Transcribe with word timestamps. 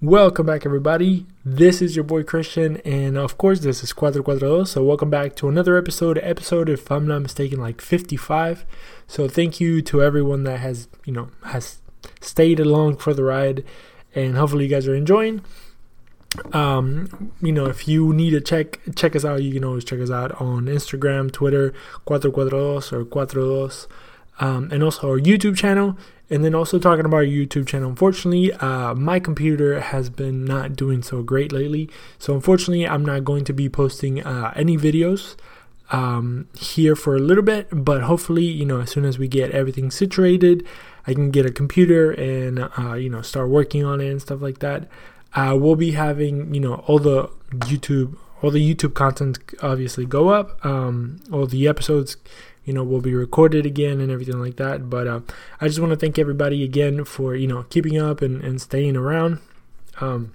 Welcome 0.00 0.46
back, 0.46 0.64
everybody. 0.64 1.26
This 1.44 1.82
is 1.82 1.96
your 1.96 2.04
boy 2.04 2.22
Christian, 2.22 2.76
and 2.84 3.18
of 3.18 3.36
course, 3.36 3.58
this 3.58 3.82
is 3.82 3.92
Cuatro 3.92 4.22
Cuatro. 4.22 4.64
So, 4.64 4.84
welcome 4.84 5.10
back 5.10 5.34
to 5.34 5.48
another 5.48 5.76
episode. 5.76 6.20
Episode, 6.22 6.68
if 6.68 6.88
I'm 6.92 7.04
not 7.08 7.22
mistaken, 7.22 7.58
like 7.58 7.80
55. 7.80 8.64
So, 9.08 9.26
thank 9.26 9.58
you 9.60 9.82
to 9.82 10.00
everyone 10.00 10.44
that 10.44 10.60
has, 10.60 10.86
you 11.04 11.12
know, 11.12 11.30
has 11.46 11.82
stayed 12.20 12.60
along 12.60 12.98
for 12.98 13.12
the 13.12 13.24
ride, 13.24 13.64
and 14.14 14.36
hopefully, 14.36 14.66
you 14.66 14.70
guys 14.70 14.86
are 14.86 14.94
enjoying. 14.94 15.42
Um, 16.52 17.32
you 17.42 17.50
know, 17.50 17.66
if 17.66 17.88
you 17.88 18.12
need 18.12 18.30
to 18.30 18.40
check 18.40 18.78
check 18.94 19.16
us 19.16 19.24
out, 19.24 19.42
you 19.42 19.52
can 19.52 19.64
always 19.64 19.84
check 19.84 19.98
us 19.98 20.12
out 20.12 20.30
on 20.40 20.66
Instagram, 20.66 21.32
Twitter, 21.32 21.74
Cuatro 22.06 22.30
Cuatro 22.30 22.92
or 22.92 23.04
Cuatro 23.04 23.34
Dos, 23.34 23.88
um, 24.38 24.68
and 24.70 24.84
also 24.84 25.10
our 25.10 25.18
YouTube 25.18 25.56
channel. 25.56 25.98
And 26.30 26.44
then 26.44 26.54
also 26.54 26.78
talking 26.78 27.06
about 27.06 27.16
our 27.16 27.24
YouTube 27.24 27.66
channel, 27.66 27.88
unfortunately, 27.88 28.52
uh, 28.52 28.94
my 28.94 29.18
computer 29.18 29.80
has 29.80 30.10
been 30.10 30.44
not 30.44 30.76
doing 30.76 31.02
so 31.02 31.22
great 31.22 31.52
lately. 31.52 31.88
So 32.18 32.34
unfortunately, 32.34 32.86
I'm 32.86 33.04
not 33.04 33.24
going 33.24 33.44
to 33.44 33.52
be 33.54 33.68
posting 33.68 34.22
uh, 34.22 34.52
any 34.54 34.76
videos 34.76 35.36
um, 35.90 36.48
here 36.58 36.94
for 36.94 37.16
a 37.16 37.18
little 37.18 37.42
bit. 37.42 37.68
But 37.72 38.02
hopefully, 38.02 38.44
you 38.44 38.66
know, 38.66 38.80
as 38.80 38.90
soon 38.90 39.04
as 39.04 39.18
we 39.18 39.28
get 39.28 39.52
everything 39.52 39.90
situated, 39.90 40.66
I 41.06 41.14
can 41.14 41.30
get 41.30 41.46
a 41.46 41.50
computer 41.50 42.12
and 42.12 42.68
uh, 42.78 42.94
you 42.94 43.08
know 43.08 43.22
start 43.22 43.48
working 43.48 43.84
on 43.84 44.00
it 44.00 44.10
and 44.10 44.20
stuff 44.20 44.42
like 44.42 44.58
that. 44.58 44.88
Uh, 45.34 45.56
we'll 45.58 45.76
be 45.76 45.92
having 45.92 46.54
you 46.54 46.60
know 46.60 46.76
all 46.86 46.98
the 46.98 47.28
YouTube 47.50 48.16
all 48.42 48.50
the 48.50 48.74
YouTube 48.74 48.94
content 48.94 49.38
obviously 49.62 50.04
go 50.04 50.28
up. 50.28 50.64
Um, 50.64 51.20
all 51.32 51.46
the 51.46 51.66
episodes 51.66 52.16
you 52.68 52.74
know 52.74 52.84
will 52.84 53.00
be 53.00 53.14
recorded 53.14 53.64
again 53.64 54.00
and 54.00 54.12
everything 54.12 54.38
like 54.38 54.56
that 54.56 54.90
but 54.90 55.08
uh, 55.08 55.20
i 55.60 55.66
just 55.66 55.80
want 55.80 55.90
to 55.90 55.96
thank 55.96 56.18
everybody 56.18 56.62
again 56.62 57.04
for 57.04 57.34
you 57.34 57.46
know 57.46 57.64
keeping 57.70 57.98
up 57.98 58.20
and, 58.20 58.44
and 58.44 58.60
staying 58.60 58.96
around 58.96 59.40
um, 60.00 60.32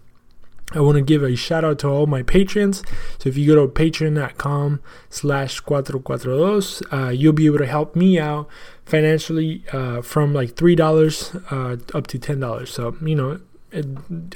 I 0.75 0.79
want 0.79 0.95
to 0.95 1.01
give 1.01 1.23
a 1.23 1.35
shout 1.35 1.63
out 1.63 1.79
to 1.79 1.87
all 1.87 2.07
my 2.07 2.23
patrons. 2.23 2.83
So 3.19 3.29
if 3.29 3.37
you 3.37 3.45
go 3.45 3.65
to 3.65 3.71
patreon.com 3.71 4.81
slash 5.09 5.61
cuatro 5.61 6.01
cuatro 6.01 6.37
dos, 6.37 6.81
uh, 6.91 7.09
you'll 7.09 7.33
be 7.33 7.45
able 7.45 7.59
to 7.59 7.67
help 7.67 7.95
me 7.95 8.19
out 8.19 8.47
financially 8.85 9.63
uh, 9.71 10.01
from 10.01 10.33
like 10.33 10.55
$3 10.55 11.51
uh, 11.51 11.97
up 11.97 12.07
to 12.07 12.19
$10. 12.19 12.67
So, 12.67 12.95
you 13.05 13.15
know, 13.15 13.39
it, 13.71 13.85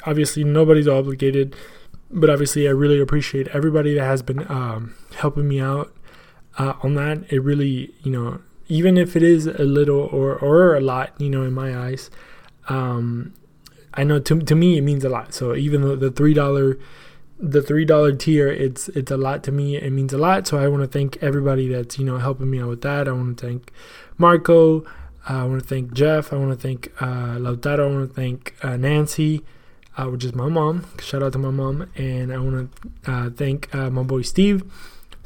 obviously 0.05 0.43
nobody's 0.43 0.87
obligated, 0.87 1.55
but 2.11 2.29
obviously 2.29 2.67
I 2.67 2.71
really 2.71 2.99
appreciate 2.99 3.47
everybody 3.49 3.95
that 3.95 4.05
has 4.05 4.21
been 4.21 4.49
um, 4.51 4.95
helping 5.15 5.47
me 5.47 5.59
out 5.59 5.91
uh, 6.57 6.73
on 6.81 6.95
that. 6.95 7.31
It 7.31 7.39
really, 7.39 7.93
you 8.03 8.11
know, 8.11 8.39
even 8.67 8.97
if 8.97 9.15
it 9.15 9.23
is 9.23 9.47
a 9.47 9.63
little 9.63 10.01
or 10.01 10.35
or 10.35 10.75
a 10.75 10.81
lot, 10.81 11.19
you 11.19 11.29
know, 11.29 11.43
in 11.43 11.53
my 11.53 11.77
eyes, 11.77 12.09
um, 12.67 13.33
I 13.93 14.03
know 14.03 14.19
to 14.19 14.39
to 14.39 14.55
me 14.55 14.77
it 14.77 14.81
means 14.81 15.03
a 15.03 15.09
lot. 15.09 15.33
So 15.33 15.55
even 15.55 15.81
though 15.81 15.95
the 15.95 16.11
three 16.11 16.33
dollar 16.33 16.77
the 17.39 17.61
three 17.61 17.85
dollar 17.85 18.13
tier, 18.13 18.47
it's 18.47 18.89
it's 18.89 19.11
a 19.11 19.17
lot 19.17 19.43
to 19.43 19.51
me. 19.51 19.77
It 19.77 19.91
means 19.91 20.13
a 20.13 20.17
lot. 20.17 20.47
So 20.47 20.57
I 20.57 20.67
want 20.67 20.83
to 20.83 20.87
thank 20.87 21.17
everybody 21.21 21.67
that's 21.69 21.97
you 21.97 22.05
know 22.05 22.17
helping 22.17 22.49
me 22.49 22.59
out 22.59 22.69
with 22.69 22.81
that. 22.81 23.07
I 23.07 23.11
want 23.11 23.37
to 23.37 23.45
thank 23.45 23.71
Marco. 24.17 24.81
Uh, 25.29 25.43
I 25.43 25.43
want 25.43 25.61
to 25.61 25.67
thank 25.67 25.93
Jeff. 25.93 26.31
I 26.31 26.37
want 26.37 26.51
to 26.51 26.67
thank 26.67 26.91
uh, 27.01 27.37
Lautaro. 27.37 27.89
I 27.89 27.95
want 27.95 28.09
to 28.09 28.15
thank 28.15 28.55
uh, 28.63 28.77
Nancy, 28.77 29.43
uh, 29.97 30.05
which 30.05 30.23
is 30.23 30.33
my 30.33 30.47
mom. 30.47 30.85
Shout 31.01 31.21
out 31.21 31.33
to 31.33 31.39
my 31.39 31.51
mom. 31.51 31.91
And 31.95 32.31
I 32.31 32.37
want 32.37 32.71
to 32.71 33.11
uh, 33.11 33.29
thank 33.29 33.73
uh, 33.75 33.89
my 33.89 34.03
boy 34.03 34.21
Steve. 34.21 34.63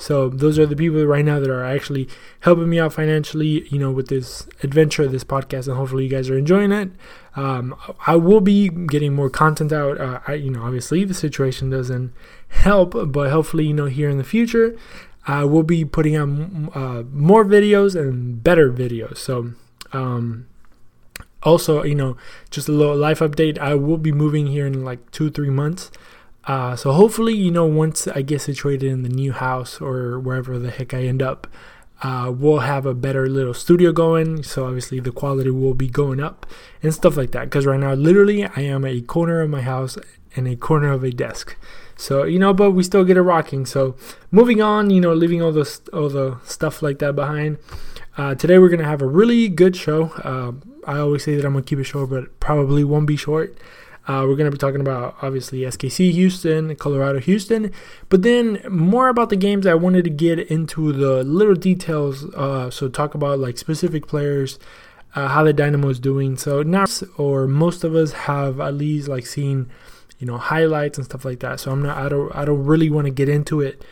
So 0.02 0.30
those 0.30 0.58
are 0.58 0.66
the 0.66 0.76
people 0.76 1.06
right 1.06 1.24
now 1.24 1.40
that 1.40 1.50
are 1.52 1.64
actually 1.64 2.10
helping 2.40 2.68
me 2.68 2.80
out 2.80 2.92
financially, 2.92 3.68
you 3.70 3.78
know, 3.78 3.92
with 3.92 4.08
this 4.08 4.48
adventure, 4.64 5.08
this 5.08 5.24
podcast, 5.24 5.68
and 5.68 5.78
hopefully 5.78 6.06
you 6.06 6.10
guys 6.10 6.28
are 6.28 6.38
enjoying 6.38 6.72
it. 6.72 6.90
Um, 7.36 7.76
I 8.08 8.16
will 8.16 8.42
be 8.42 8.70
getting 8.70 9.14
more 9.14 9.30
content 9.30 9.72
out. 9.72 10.02
Uh, 10.02 10.20
I, 10.28 10.34
you 10.34 10.50
know, 10.50 10.64
obviously 10.64 11.06
the 11.06 11.14
situation 11.14 11.70
doesn't 11.70 12.14
help, 12.50 12.96
but 13.12 13.30
hopefully, 13.30 13.68
you 13.68 13.74
know, 13.74 13.86
here 13.86 14.10
in 14.10 14.18
the 14.18 14.24
future, 14.24 14.76
I 15.28 15.44
will 15.44 15.62
be 15.62 15.86
putting 15.86 16.16
out 16.16 16.30
uh, 16.76 17.04
more 17.12 17.46
videos 17.46 17.96
and 17.96 18.44
better 18.44 18.72
videos. 18.72 19.18
So, 19.18 19.54
um, 19.94 20.48
also, 21.44 21.84
you 21.84 21.96
know, 21.96 22.18
just 22.50 22.68
a 22.68 22.72
little 22.72 22.96
life 22.96 23.20
update. 23.20 23.60
I 23.60 23.76
will 23.76 24.00
be 24.00 24.12
moving 24.12 24.48
here 24.48 24.66
in 24.66 24.84
like 24.84 25.12
two, 25.12 25.30
three 25.30 25.52
months. 25.52 25.92
Uh, 26.46 26.76
so 26.76 26.92
hopefully, 26.92 27.36
you 27.36 27.52
know, 27.52 27.66
once 27.66 28.08
I 28.08 28.22
get 28.22 28.42
situated 28.42 28.92
in 28.92 29.04
the 29.04 29.10
new 29.10 29.32
house 29.32 29.80
or 29.80 30.20
wherever 30.20 30.58
the 30.58 30.72
heck 30.72 30.94
I 30.94 31.04
end 31.04 31.22
up, 31.22 31.48
uh, 32.02 32.34
we'll 32.36 32.60
have 32.60 32.86
a 32.86 32.96
better 32.96 33.30
little 33.30 33.54
studio 33.54 33.92
going. 33.92 34.42
So 34.44 34.66
obviously, 34.66 35.00
the 35.00 35.12
quality 35.12 35.52
will 35.52 35.76
be 35.76 35.88
going 35.88 36.20
up 36.20 36.48
and 36.82 36.94
stuff 36.94 37.16
like 37.16 37.32
that. 37.32 37.46
Because 37.46 37.66
right 37.66 37.80
now, 37.80 37.94
literally, 37.94 38.46
I 38.46 38.62
am 38.62 38.86
a 38.86 39.02
corner 39.02 39.42
of 39.42 39.50
my 39.50 39.62
house 39.62 39.98
and 40.36 40.48
a 40.48 40.56
corner 40.56 40.92
of 40.92 41.04
a 41.04 41.12
desk. 41.12 41.58
So 41.96 42.24
you 42.24 42.40
know, 42.40 42.54
but 42.54 42.72
we 42.72 42.82
still 42.82 43.04
get 43.04 43.18
it 43.18 43.22
rocking. 43.22 43.66
So 43.68 43.96
moving 44.32 44.62
on, 44.62 44.90
you 44.90 45.00
know, 45.00 45.14
leaving 45.14 45.42
all 45.42 45.52
the 45.52 45.80
all 45.94 46.10
the 46.10 46.40
stuff 46.44 46.82
like 46.82 46.98
that 47.00 47.16
behind. 47.16 47.60
Uh, 48.18 48.34
today 48.34 48.58
we're 48.58 48.70
gonna 48.70 48.84
have 48.84 49.04
a 49.04 49.08
really 49.08 49.48
good 49.48 49.76
show. 49.76 50.06
Uh, 50.24 50.54
I 50.90 50.98
always 50.98 51.24
say 51.24 51.36
that 51.36 51.46
I'm 51.46 51.54
gonna 51.54 51.64
keep 51.64 51.78
it 51.78 51.84
short, 51.84 52.10
but 52.10 52.40
probably 52.40 52.84
won't 52.84 53.06
be 53.06 53.16
short. 53.16 53.56
Uh, 54.08 54.26
we're 54.28 54.36
going 54.36 54.50
to 54.50 54.52
be 54.52 54.58
talking 54.58 54.82
about 54.82 55.16
obviously 55.22 55.60
SKC 55.60 56.12
Houston, 56.12 56.76
Colorado 56.76 57.20
Houston, 57.20 57.72
but 58.10 58.24
then 58.24 58.60
more 58.68 59.10
about 59.10 59.30
the 59.30 59.36
games. 59.36 59.68
I 59.68 59.76
wanted 59.76 60.04
to 60.06 60.10
get 60.10 60.40
into 60.40 60.92
the 60.92 61.24
little 61.24 61.54
details. 61.54 62.26
Uh, 62.34 62.72
so 62.72 62.90
talk 62.90 63.14
about 63.14 63.38
like 63.38 63.60
specific 63.60 64.08
players, 64.08 64.58
uh, 65.14 65.28
how 65.28 65.44
the 65.44 65.54
Dynamo 65.54 65.90
is 65.90 66.00
doing. 66.00 66.36
So 66.36 66.64
now, 66.64 66.86
or 67.18 67.48
most 67.48 67.84
of 67.84 67.96
us 67.96 68.12
have 68.14 68.60
at 68.60 68.74
least 68.74 69.08
like 69.08 69.28
seen, 69.28 69.70
you 70.18 70.26
know, 70.26 70.38
highlights 70.38 70.98
and 70.98 71.06
stuff 71.06 71.24
like 71.24 71.40
that. 71.42 71.60
So 71.60 71.72
I'm 71.72 71.84
not. 71.84 71.98
I 71.98 72.10
don't. 72.10 72.36
I 72.36 72.44
don't 72.44 72.66
really 72.66 72.90
want 72.90 73.06
to 73.06 73.12
get 73.12 73.30
into 73.30 73.62
it 73.62 73.84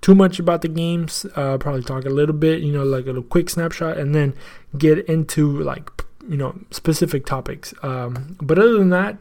too 0.00 0.14
much 0.14 0.38
about 0.38 0.62
the 0.62 0.68
games. 0.68 1.26
Uh, 1.36 1.58
probably 1.58 1.82
talk 1.82 2.06
a 2.06 2.10
little 2.10 2.34
bit, 2.34 2.62
you 2.62 2.72
know, 2.72 2.84
like 2.84 3.04
a 3.04 3.08
little 3.08 3.22
quick 3.22 3.50
snapshot, 3.50 3.98
and 3.98 4.14
then 4.14 4.32
get 4.78 4.98
into 5.06 5.60
like 5.60 5.90
you 6.26 6.38
know 6.38 6.58
specific 6.70 7.26
topics. 7.26 7.74
Um, 7.82 8.36
but 8.40 8.58
other 8.58 8.78
than 8.78 8.88
that 8.90 9.18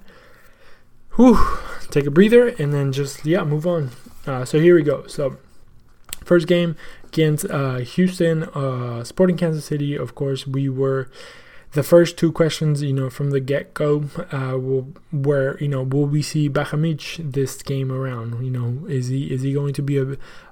whew, 1.18 1.38
take 1.90 2.06
a 2.06 2.12
breather 2.12 2.48
and 2.48 2.74
then 2.74 2.94
just 2.94 3.26
yeah 3.26 3.44
move 3.44 3.68
on. 3.68 3.92
Uh, 4.26 4.46
so 4.46 4.60
here 4.60 4.76
we 4.76 4.84
go. 4.84 5.06
So 5.08 5.38
first 6.24 6.48
game 6.48 6.76
against 7.06 7.50
uh, 7.50 7.78
Houston, 7.78 8.44
uh, 8.44 9.04
Sporting 9.04 9.38
Kansas 9.38 9.66
City. 9.66 9.96
Of 9.96 10.16
course, 10.16 10.48
we 10.48 10.70
were 10.70 11.10
the 11.74 11.84
first 11.84 12.18
two 12.18 12.32
questions, 12.32 12.82
you 12.82 12.94
know, 12.94 13.10
from 13.10 13.32
the 13.32 13.40
get 13.40 13.74
go, 13.74 14.06
uh, 14.32 14.58
will, 14.58 14.94
where 15.12 15.58
you 15.60 15.68
know 15.68 15.84
will 15.84 16.06
we 16.06 16.22
see 16.22 16.50
Bajamich 16.50 17.32
this 17.32 17.62
game 17.62 17.92
around? 17.92 18.44
You 18.44 18.52
know, 18.52 18.86
is 18.88 19.08
he 19.08 19.32
is 19.32 19.42
he 19.42 19.54
going 19.54 19.74
to 19.74 19.82
be 19.82 20.04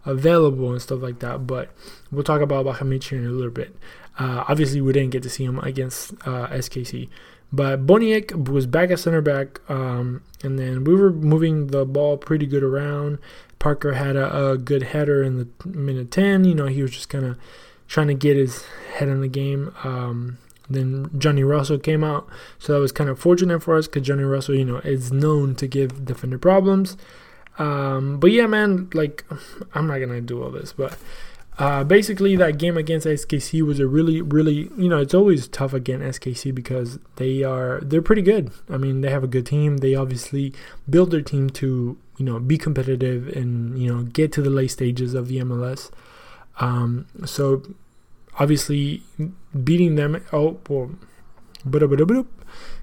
available 0.06 0.72
and 0.72 0.82
stuff 0.82 1.02
like 1.02 1.20
that? 1.20 1.48
But 1.48 1.72
we'll 2.12 2.24
talk 2.24 2.42
about 2.42 2.66
Bajamich 2.66 3.12
in 3.12 3.26
a 3.26 3.30
little 3.30 3.52
bit. 3.52 3.76
Uh, 4.18 4.46
obviously, 4.48 4.82
we 4.82 4.94
didn't 4.94 5.12
get 5.12 5.24
to 5.24 5.30
see 5.30 5.44
him 5.44 5.60
against 5.60 6.14
uh, 6.26 6.48
SKC. 6.48 7.10
But 7.52 7.86
Boniek 7.86 8.50
was 8.50 8.66
back 8.66 8.92
at 8.92 9.00
center 9.00 9.22
back, 9.22 9.62
um, 9.70 10.22
and 10.44 10.60
then 10.60 10.84
we 10.84 10.96
were 10.96 11.12
moving 11.12 11.68
the 11.68 11.86
ball 11.86 12.18
pretty 12.18 12.46
good 12.46 12.64
around. 12.64 13.20
Parker 13.60 13.94
had 13.94 14.16
a, 14.16 14.52
a, 14.52 14.58
good 14.58 14.84
header 14.84 15.24
in 15.24 15.38
the 15.38 15.48
minute 15.66 16.12
10. 16.12 16.44
You 16.44 16.54
know, 16.54 16.66
he 16.66 16.82
was 16.82 16.92
just 16.92 17.10
kind 17.10 17.26
of 17.26 17.38
trying 17.88 18.08
to 18.08 18.14
get 18.14 18.36
his 18.36 18.66
head 18.96 19.08
in 19.08 19.22
the 19.22 19.28
game. 19.28 19.74
Um, 19.84 20.38
then 20.70 21.10
Johnny 21.18 21.44
Russell 21.44 21.78
came 21.78 22.04
out, 22.04 22.28
so 22.60 22.74
that 22.74 22.80
was 22.80 22.92
kind 22.92 23.10
of 23.10 23.20
fortunate 23.20 23.62
for 23.62 23.78
us 23.78 23.88
because 23.88 24.06
Johnny 24.06 24.24
Russell, 24.24 24.56
you 24.56 24.66
know, 24.66 24.78
is 24.78 25.12
known 25.12 25.56
to 25.56 25.68
give 25.68 26.06
defender 26.06 26.38
problems. 26.38 26.98
Um, 27.58 28.20
but 28.20 28.32
yeah, 28.32 28.48
man, 28.48 28.90
like 28.94 29.24
I'm 29.74 29.88
not 29.88 30.00
gonna 30.00 30.22
do 30.22 30.44
all 30.44 30.52
this, 30.52 30.74
but 30.74 30.98
uh, 31.58 31.84
basically, 31.84 32.36
that 32.36 32.58
game 32.58 32.76
against 32.76 33.08
SKC 33.08 33.62
was 33.62 33.80
a 33.80 33.88
really, 33.88 34.22
really, 34.22 34.70
you 34.78 34.90
know, 34.90 34.98
it's 34.98 35.14
always 35.14 35.48
tough 35.48 35.74
against 35.74 36.22
SKC 36.22 36.54
because 36.54 37.00
they 37.16 37.44
are 37.44 37.80
they're 37.82 38.02
pretty 38.02 38.22
good. 38.22 38.52
I 38.70 38.78
mean, 38.78 39.02
they 39.02 39.10
have 39.10 39.24
a 39.24 39.28
good 39.28 39.46
team. 39.46 39.78
They 39.78 39.96
obviously 39.96 40.54
build 40.90 41.12
their 41.12 41.22
team 41.22 41.50
to 41.52 41.98
you 42.18 42.26
know 42.26 42.40
be 42.40 42.58
competitive 42.58 43.28
and 43.30 43.78
you 43.78 43.94
know 43.94 44.04
get 44.04 44.32
to 44.34 44.42
the 44.42 44.50
late 44.50 44.72
stages 44.72 45.14
of 45.14 45.30
the 45.30 45.38
MLS. 45.40 45.92
Um, 46.60 47.08
so 47.26 47.64
obviously, 48.38 49.04
beating 49.64 49.96
them. 49.96 50.22
Oh, 50.34 50.60
well, 50.68 50.92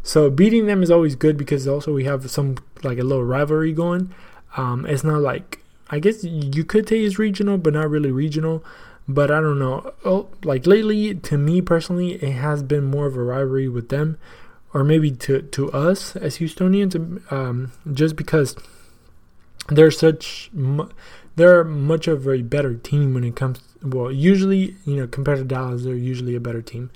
so 0.03 0.31
beating 0.31 0.67
them 0.67 0.83
is 0.83 0.91
always 0.91 1.15
good 1.15 1.37
because 1.37 1.69
also 1.69 1.93
we 1.93 2.05
have 2.05 2.31
some 2.31 2.57
like 2.83 2.99
a 2.99 3.05
little 3.05 3.25
rivalry 3.25 3.73
going. 3.73 4.15
Um, 4.57 4.87
it's 4.87 5.05
not 5.05 5.21
like 5.21 5.62
I 5.93 5.99
guess 5.99 6.25
you 6.25 6.65
could 6.65 6.89
say 6.89 7.01
it's 7.01 7.19
regional, 7.19 7.59
but 7.59 7.75
not 7.75 7.91
really 7.91 8.11
regional. 8.11 8.65
But 9.07 9.31
I 9.31 9.41
don't 9.41 9.59
know. 9.59 9.93
Oh, 10.05 10.29
like 10.43 10.67
lately, 10.67 11.15
to 11.15 11.37
me 11.37 11.61
personally, 11.61 12.13
it 12.15 12.33
has 12.33 12.63
been 12.63 12.85
more 12.85 13.07
of 13.07 13.17
a 13.17 13.23
rivalry 13.23 13.69
with 13.69 13.91
them, 13.91 14.17
or 14.73 14.85
maybe 14.85 15.11
to 15.11 15.43
to 15.43 15.71
us 15.73 16.17
as 16.17 16.39
Houstonians, 16.39 17.31
um, 17.31 17.73
just 17.93 18.17
because 18.17 18.57
they're 19.69 19.91
such 19.91 20.51
they're 21.37 21.65
much 21.65 22.09
of 22.09 22.27
a 22.27 22.43
better 22.43 22.75
team 22.75 23.13
when 23.13 23.25
it 23.25 23.37
comes. 23.37 23.61
Well, 23.83 24.11
usually, 24.11 24.77
you 24.85 24.97
know, 24.97 25.07
compared 25.07 25.39
to 25.39 25.45
Dallas, 25.45 25.83
they're 25.85 25.95
usually 25.95 26.35
a 26.35 26.41
better 26.41 26.63
team. 26.63 26.91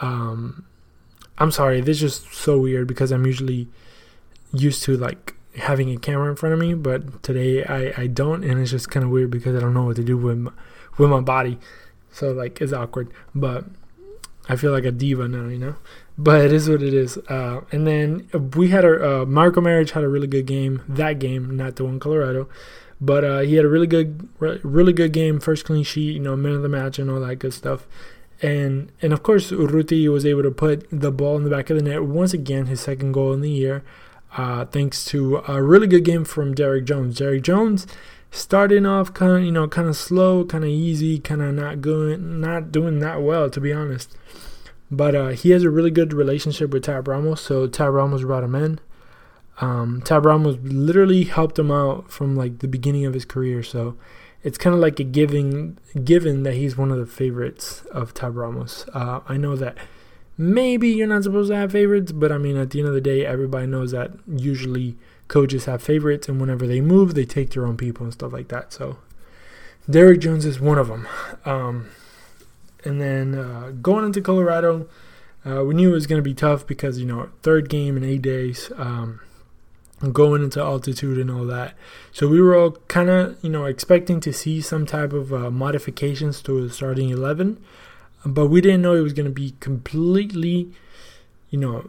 Um, 0.00 0.64
I'm 1.38 1.50
sorry, 1.50 1.80
this 1.80 2.02
is 2.02 2.12
just 2.12 2.34
so 2.34 2.58
weird 2.58 2.86
because 2.86 3.10
I'm 3.10 3.26
usually 3.26 3.68
used 4.52 4.82
to 4.84 4.96
like 4.96 5.34
having 5.56 5.90
a 5.90 5.98
camera 5.98 6.30
in 6.30 6.36
front 6.36 6.52
of 6.52 6.58
me, 6.58 6.74
but 6.74 7.22
today 7.22 7.64
I, 7.64 8.02
I 8.02 8.06
don't, 8.06 8.44
and 8.44 8.60
it's 8.60 8.70
just 8.70 8.90
kind 8.90 9.04
of 9.04 9.10
weird 9.10 9.30
because 9.30 9.56
I 9.56 9.60
don't 9.60 9.74
know 9.74 9.84
what 9.84 9.96
to 9.96 10.04
do 10.04 10.16
with 10.16 10.38
my, 10.38 10.52
with 10.96 11.10
my 11.10 11.20
body. 11.20 11.58
So 12.10 12.32
like 12.32 12.60
it's 12.60 12.72
awkward, 12.72 13.12
but 13.34 13.64
I 14.48 14.56
feel 14.56 14.72
like 14.72 14.84
a 14.84 14.90
diva 14.90 15.28
now, 15.28 15.48
you 15.48 15.58
know. 15.58 15.76
But 16.16 16.46
it 16.46 16.52
is 16.52 16.68
what 16.68 16.82
it 16.82 16.94
is. 16.94 17.16
Uh, 17.28 17.60
and 17.70 17.86
then 17.86 18.28
we 18.56 18.68
had 18.68 18.84
a 18.84 19.22
uh, 19.22 19.24
Marco 19.24 19.60
Maric 19.60 19.90
had 19.90 20.02
a 20.02 20.08
really 20.08 20.26
good 20.26 20.46
game. 20.46 20.82
That 20.88 21.18
game, 21.18 21.56
not 21.56 21.76
the 21.76 21.84
one 21.84 22.00
Colorado, 22.00 22.48
but 23.00 23.24
uh, 23.24 23.40
he 23.40 23.54
had 23.54 23.64
a 23.64 23.68
really 23.68 23.86
good, 23.86 24.28
really 24.38 24.92
good 24.92 25.12
game. 25.12 25.38
First 25.38 25.64
clean 25.64 25.84
sheet, 25.84 26.14
you 26.14 26.20
know, 26.20 26.34
minute 26.34 26.56
of 26.56 26.62
the 26.62 26.68
match 26.68 26.98
and 26.98 27.10
all 27.10 27.20
that 27.20 27.36
good 27.36 27.54
stuff. 27.54 27.86
And 28.40 28.90
and 29.02 29.12
of 29.12 29.22
course, 29.22 29.50
Urruti 29.50 30.08
was 30.08 30.26
able 30.26 30.42
to 30.42 30.50
put 30.50 30.88
the 30.90 31.12
ball 31.12 31.36
in 31.36 31.44
the 31.44 31.50
back 31.50 31.70
of 31.70 31.76
the 31.76 31.82
net 31.82 32.04
once 32.04 32.32
again, 32.32 32.66
his 32.66 32.80
second 32.80 33.12
goal 33.12 33.32
in 33.32 33.40
the 33.40 33.50
year, 33.50 33.84
uh, 34.36 34.64
thanks 34.66 35.04
to 35.06 35.42
a 35.48 35.62
really 35.62 35.86
good 35.86 36.04
game 36.04 36.24
from 36.24 36.54
Derek 36.54 36.84
Jones. 36.84 37.18
Derek 37.18 37.42
Jones 37.42 37.86
starting 38.30 38.84
off 38.84 39.14
kind 39.14 39.38
of 39.38 39.42
you 39.44 39.52
know 39.52 39.68
kind 39.68 39.88
of 39.88 39.96
slow, 39.96 40.44
kind 40.44 40.64
of 40.64 40.70
easy, 40.70 41.18
kind 41.18 41.42
of 41.42 41.54
not 41.54 41.80
going, 41.80 42.40
not 42.40 42.70
doing 42.70 42.98
that 43.00 43.22
well 43.22 43.48
to 43.50 43.60
be 43.60 43.72
honest. 43.72 44.16
But 44.90 45.14
uh, 45.14 45.28
he 45.28 45.50
has 45.50 45.64
a 45.64 45.70
really 45.70 45.90
good 45.90 46.14
relationship 46.14 46.70
with 46.70 46.84
Tab 46.84 47.08
Ramos, 47.08 47.42
so 47.42 47.66
Tab 47.66 47.92
Ramos 47.92 48.22
brought 48.22 48.44
him 48.44 48.54
in. 48.54 48.80
Um, 49.60 50.00
Tab 50.02 50.24
Ramos 50.24 50.56
literally 50.62 51.24
helped 51.24 51.58
him 51.58 51.70
out 51.70 52.10
from 52.10 52.36
like 52.36 52.60
the 52.60 52.68
beginning 52.68 53.04
of 53.04 53.14
his 53.14 53.24
career, 53.24 53.62
so 53.62 53.96
it's 54.42 54.56
kind 54.56 54.74
of 54.74 54.80
like 54.80 55.00
a 55.00 55.04
giving 55.04 55.78
given 56.04 56.42
that 56.44 56.54
he's 56.54 56.76
one 56.76 56.90
of 56.90 56.98
the 56.98 57.06
favorites 57.06 57.82
of 57.90 58.14
Tab 58.14 58.36
Ramos. 58.36 58.86
Uh, 58.94 59.20
I 59.28 59.36
know 59.36 59.56
that 59.56 59.76
maybe 60.38 60.88
you're 60.88 61.08
not 61.08 61.24
supposed 61.24 61.50
to 61.50 61.56
have 61.56 61.72
favorites, 61.72 62.12
but 62.12 62.32
I 62.32 62.38
mean 62.38 62.56
at 62.56 62.70
the 62.70 62.78
end 62.78 62.88
of 62.88 62.94
the 62.94 63.00
day, 63.00 63.26
everybody 63.26 63.66
knows 63.66 63.90
that 63.90 64.12
usually 64.26 64.96
coaches 65.26 65.66
have 65.66 65.82
favorites, 65.82 66.28
and 66.28 66.40
whenever 66.40 66.66
they 66.66 66.80
move, 66.80 67.14
they 67.14 67.26
take 67.26 67.50
their 67.50 67.66
own 67.66 67.76
people 67.76 68.04
and 68.04 68.12
stuff 68.12 68.32
like 68.32 68.48
that. 68.48 68.72
So 68.72 68.98
Derek 69.90 70.20
Jones 70.20 70.44
is 70.44 70.60
one 70.60 70.78
of 70.78 70.88
them. 70.88 71.06
Um, 71.44 71.88
and 72.84 73.00
then 73.00 73.34
uh, 73.34 73.72
going 73.82 74.04
into 74.04 74.20
Colorado, 74.20 74.88
uh, 75.44 75.64
we 75.64 75.74
knew 75.74 75.90
it 75.90 75.94
was 75.94 76.06
going 76.06 76.18
to 76.18 76.28
be 76.28 76.34
tough 76.34 76.66
because 76.66 76.98
you 76.98 77.06
know 77.06 77.30
third 77.42 77.68
game 77.68 77.96
in 77.96 78.04
eight 78.04 78.22
days, 78.22 78.70
um, 78.76 79.20
going 80.12 80.42
into 80.42 80.60
altitude 80.60 81.18
and 81.18 81.30
all 81.30 81.44
that. 81.46 81.74
So 82.12 82.28
we 82.28 82.40
were 82.40 82.56
all 82.56 82.72
kind 82.88 83.08
of 83.10 83.36
you 83.42 83.50
know 83.50 83.64
expecting 83.64 84.20
to 84.20 84.32
see 84.32 84.60
some 84.60 84.86
type 84.86 85.12
of 85.12 85.32
uh, 85.32 85.50
modifications 85.50 86.42
to 86.42 86.66
the 86.66 86.72
starting 86.72 87.10
eleven, 87.10 87.62
but 88.24 88.48
we 88.48 88.60
didn't 88.60 88.82
know 88.82 88.94
it 88.94 89.00
was 89.00 89.12
going 89.12 89.26
to 89.26 89.32
be 89.32 89.54
completely, 89.60 90.70
you 91.50 91.58
know, 91.58 91.88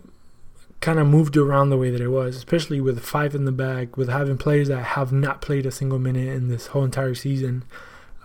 kind 0.82 1.00
of 1.00 1.08
moved 1.08 1.36
around 1.36 1.70
the 1.70 1.78
way 1.78 1.90
that 1.90 2.02
it 2.02 2.08
was, 2.08 2.36
especially 2.36 2.80
with 2.80 3.00
five 3.04 3.36
in 3.36 3.46
the 3.46 3.52
back, 3.52 3.98
with 3.98 4.10
having 4.10 4.38
players 4.38 4.70
that 4.70 4.84
have 4.84 5.12
not 5.12 5.42
played 5.42 5.66
a 5.66 5.72
single 5.72 6.00
minute 6.00 6.30
in 6.30 6.48
this 6.48 6.68
whole 6.68 6.84
entire 6.84 7.16
season. 7.16 7.64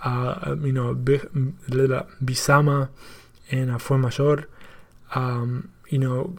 Uh, 0.04 0.54
you 0.60 0.72
know, 0.72 0.94
Bizama 0.94 2.90
and 3.50 3.70
uh, 3.70 3.78
Fuenmayor. 3.78 4.44
Um, 5.14 5.72
you 5.88 5.98
know, 5.98 6.36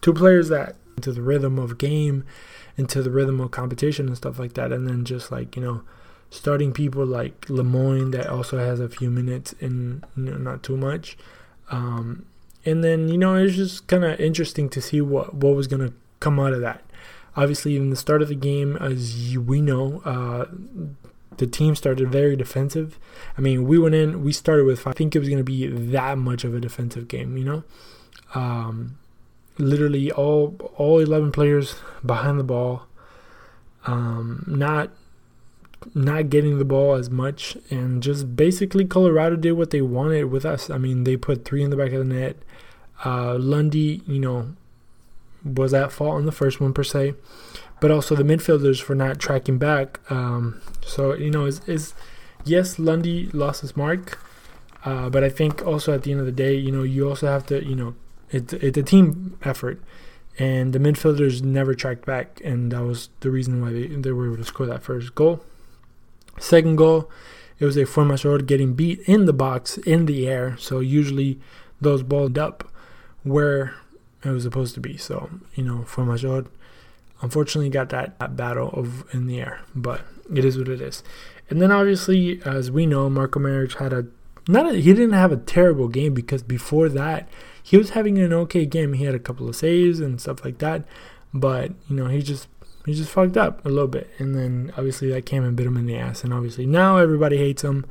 two 0.00 0.12
players 0.12 0.48
that 0.48 0.76
into 0.96 1.12
the 1.12 1.22
rhythm 1.22 1.58
of 1.58 1.78
game, 1.78 2.24
into 2.76 3.02
the 3.02 3.10
rhythm 3.10 3.40
of 3.40 3.50
competition 3.50 4.06
and 4.06 4.16
stuff 4.16 4.38
like 4.38 4.54
that, 4.54 4.72
and 4.72 4.86
then 4.86 5.04
just 5.04 5.30
like 5.30 5.56
you 5.56 5.62
know, 5.62 5.82
starting 6.30 6.72
people 6.72 7.04
like 7.04 7.48
Lemoyne 7.48 8.10
that 8.10 8.26
also 8.26 8.58
has 8.58 8.80
a 8.80 8.88
few 8.88 9.10
minutes 9.10 9.54
and 9.60 10.04
you 10.16 10.24
know, 10.24 10.36
not 10.36 10.62
too 10.62 10.76
much. 10.76 11.16
Um, 11.70 12.26
and 12.64 12.82
then 12.82 13.08
you 13.08 13.18
know 13.18 13.34
it's 13.34 13.56
just 13.56 13.86
kind 13.86 14.04
of 14.04 14.18
interesting 14.20 14.68
to 14.70 14.80
see 14.80 15.00
what 15.00 15.34
what 15.34 15.54
was 15.54 15.66
gonna 15.66 15.92
come 16.20 16.38
out 16.40 16.52
of 16.52 16.60
that. 16.60 16.82
Obviously, 17.36 17.76
in 17.76 17.90
the 17.90 17.96
start 17.96 18.22
of 18.22 18.28
the 18.28 18.34
game, 18.34 18.76
as 18.76 19.36
we 19.36 19.60
know, 19.60 20.00
uh, 20.04 20.46
the 21.36 21.46
team 21.46 21.76
started 21.76 22.10
very 22.10 22.34
defensive. 22.34 22.98
I 23.36 23.42
mean, 23.42 23.66
we 23.66 23.78
went 23.78 23.94
in, 23.94 24.24
we 24.24 24.32
started 24.32 24.64
with. 24.64 24.80
Five. 24.80 24.94
I 24.94 24.96
think 24.96 25.14
it 25.14 25.18
was 25.18 25.28
gonna 25.28 25.44
be 25.44 25.66
that 25.66 26.18
much 26.18 26.44
of 26.44 26.54
a 26.54 26.60
defensive 26.60 27.08
game, 27.08 27.36
you 27.36 27.44
know. 27.44 27.64
Um, 28.34 28.98
literally 29.58 30.10
all 30.12 30.56
all 30.76 30.98
11 30.98 31.32
players 31.32 31.76
behind 32.04 32.38
the 32.38 32.44
ball 32.44 32.86
um, 33.86 34.44
not 34.46 34.90
not 35.94 36.30
getting 36.30 36.58
the 36.58 36.64
ball 36.64 36.94
as 36.94 37.10
much 37.10 37.56
and 37.70 38.02
just 38.02 38.36
basically 38.36 38.84
Colorado 38.84 39.36
did 39.36 39.52
what 39.52 39.70
they 39.70 39.82
wanted 39.82 40.24
with 40.24 40.44
us. 40.44 40.70
I 40.70 40.78
mean, 40.78 41.04
they 41.04 41.16
put 41.16 41.44
three 41.44 41.62
in 41.62 41.70
the 41.70 41.76
back 41.76 41.92
of 41.92 42.06
the 42.06 42.14
net. 42.14 42.36
Uh, 43.04 43.36
Lundy, 43.38 44.02
you 44.06 44.18
know, 44.18 44.54
was 45.44 45.74
at 45.74 45.92
fault 45.92 46.14
on 46.14 46.26
the 46.26 46.32
first 46.32 46.60
one 46.60 46.72
per 46.72 46.82
se, 46.82 47.14
but 47.80 47.90
also 47.90 48.14
the 48.14 48.22
midfielders 48.22 48.80
for 48.80 48.94
not 48.94 49.18
tracking 49.18 49.58
back. 49.58 50.00
Um, 50.10 50.60
so 50.84 51.14
you 51.14 51.30
know, 51.30 51.44
is 51.44 51.60
is 51.68 51.94
yes, 52.44 52.78
Lundy 52.78 53.28
lost 53.32 53.60
his 53.60 53.76
mark, 53.76 54.18
uh, 54.84 55.10
but 55.10 55.22
I 55.22 55.28
think 55.28 55.64
also 55.66 55.94
at 55.94 56.02
the 56.02 56.10
end 56.10 56.20
of 56.20 56.26
the 56.26 56.32
day, 56.32 56.54
you 56.54 56.72
know, 56.72 56.82
you 56.82 57.08
also 57.08 57.26
have 57.26 57.46
to, 57.46 57.64
you 57.64 57.76
know, 57.76 57.94
it's 58.30 58.52
it's 58.54 58.78
a 58.78 58.82
team 58.82 59.38
effort, 59.44 59.80
and 60.38 60.72
the 60.72 60.78
midfielders 60.78 61.42
never 61.42 61.74
tracked 61.74 62.06
back, 62.06 62.40
and 62.42 62.72
that 62.72 62.82
was 62.82 63.10
the 63.20 63.30
reason 63.30 63.60
why 63.60 63.72
they 63.72 63.86
they 63.86 64.12
were 64.12 64.26
able 64.26 64.38
to 64.38 64.44
score 64.44 64.66
that 64.66 64.82
first 64.82 65.14
goal. 65.14 65.42
Second 66.38 66.76
goal, 66.76 67.10
it 67.58 67.64
was 67.64 67.76
a 67.76 67.84
Fuenmayor 67.84 68.46
getting 68.46 68.74
beat 68.74 69.00
in 69.00 69.24
the 69.24 69.32
box 69.32 69.78
in 69.78 70.06
the 70.06 70.28
air. 70.28 70.56
So 70.58 70.80
usually 70.80 71.40
those 71.80 72.02
balled 72.02 72.38
up 72.38 72.70
where 73.22 73.74
it 74.24 74.30
was 74.30 74.42
supposed 74.42 74.74
to 74.74 74.80
be. 74.80 74.96
So, 74.96 75.30
you 75.54 75.64
know, 75.64 75.84
Fuenmayor 75.88 76.46
unfortunately 77.22 77.70
got 77.70 77.88
that, 77.90 78.18
that 78.18 78.36
battle 78.36 78.70
of 78.70 79.04
in 79.14 79.26
the 79.26 79.40
air, 79.40 79.60
but 79.74 80.02
it 80.34 80.44
is 80.44 80.58
what 80.58 80.68
it 80.68 80.80
is. 80.80 81.02
And 81.48 81.62
then 81.62 81.70
obviously, 81.70 82.40
as 82.44 82.70
we 82.70 82.86
know, 82.86 83.08
Marco 83.08 83.40
Maric 83.40 83.74
had 83.76 83.92
a 83.92 84.06
not 84.48 84.66
a, 84.66 84.74
he 84.74 84.92
didn't 84.92 85.12
have 85.12 85.32
a 85.32 85.36
terrible 85.36 85.88
game 85.88 86.14
because 86.14 86.42
before 86.42 86.88
that 86.90 87.28
he 87.60 87.76
was 87.76 87.90
having 87.90 88.16
an 88.18 88.32
okay 88.32 88.64
game. 88.64 88.92
He 88.92 89.04
had 89.04 89.14
a 89.14 89.20
couple 89.20 89.48
of 89.48 89.56
saves 89.56 89.98
and 89.98 90.20
stuff 90.20 90.44
like 90.44 90.58
that, 90.58 90.84
but 91.34 91.72
you 91.88 91.96
know 91.96 92.06
he 92.06 92.22
just 92.22 92.46
he 92.86 92.94
just 92.94 93.10
fucked 93.10 93.36
up 93.36 93.64
a 93.66 93.68
little 93.68 93.88
bit, 93.88 94.08
and 94.18 94.34
then 94.34 94.72
obviously 94.76 95.10
that 95.10 95.26
came 95.26 95.44
and 95.44 95.56
bit 95.56 95.66
him 95.66 95.76
in 95.76 95.86
the 95.86 95.96
ass. 95.96 96.22
And 96.24 96.32
obviously 96.32 96.66
now 96.66 96.98
everybody 96.98 97.36
hates 97.36 97.62
him, 97.62 97.84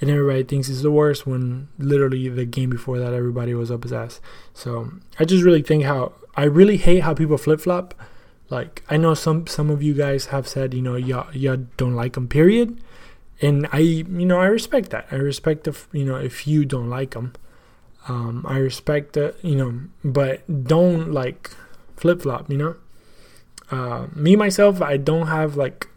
and 0.00 0.10
everybody 0.10 0.44
thinks 0.44 0.68
he's 0.68 0.82
the 0.82 0.90
worst. 0.90 1.26
When 1.26 1.68
literally 1.78 2.28
the 2.28 2.44
game 2.44 2.70
before 2.70 2.98
that, 2.98 3.14
everybody 3.14 3.54
was 3.54 3.70
up 3.70 3.82
his 3.82 3.92
ass. 3.92 4.20
So 4.54 4.92
I 5.18 5.24
just 5.24 5.42
really 5.42 5.62
think 5.62 5.84
how 5.84 6.12
I 6.36 6.44
really 6.44 6.76
hate 6.76 7.00
how 7.00 7.14
people 7.14 7.38
flip 7.38 7.60
flop. 7.60 7.94
Like 8.50 8.84
I 8.88 8.96
know 8.96 9.14
some 9.14 9.46
some 9.46 9.70
of 9.70 9.82
you 9.82 9.94
guys 9.94 10.26
have 10.26 10.46
said, 10.46 10.74
you 10.74 10.82
know, 10.82 10.96
y'all, 10.96 11.34
y'all 11.34 11.66
don't 11.76 11.94
like 11.94 12.16
him, 12.16 12.28
period. 12.28 12.80
And 13.40 13.66
I, 13.72 13.78
you 13.78 14.04
know, 14.04 14.40
I 14.40 14.46
respect 14.46 14.90
that. 14.90 15.06
I 15.10 15.16
respect 15.16 15.66
if 15.66 15.88
you 15.92 16.04
know 16.04 16.16
if 16.16 16.46
you 16.46 16.64
don't 16.64 16.90
like 16.90 17.14
him. 17.14 17.32
Um, 18.08 18.44
I 18.48 18.58
respect 18.58 19.12
that, 19.14 19.36
you 19.44 19.54
know, 19.54 19.80
but 20.02 20.64
don't 20.64 21.12
like 21.12 21.50
flip 21.96 22.22
flop, 22.22 22.50
you 22.50 22.56
know. 22.56 22.76
Uh, 23.70 24.06
me 24.14 24.36
myself, 24.36 24.80
I 24.80 24.96
don't 24.96 25.26
have 25.26 25.56
like 25.56 25.88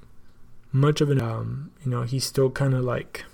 much 0.71 1.01
of 1.01 1.09
an, 1.09 1.21
um, 1.21 1.71
you 1.83 1.91
know, 1.91 2.03
he's 2.03 2.25
still 2.25 2.49
kind 2.49 2.73
of 2.73 2.83
like. 2.83 3.25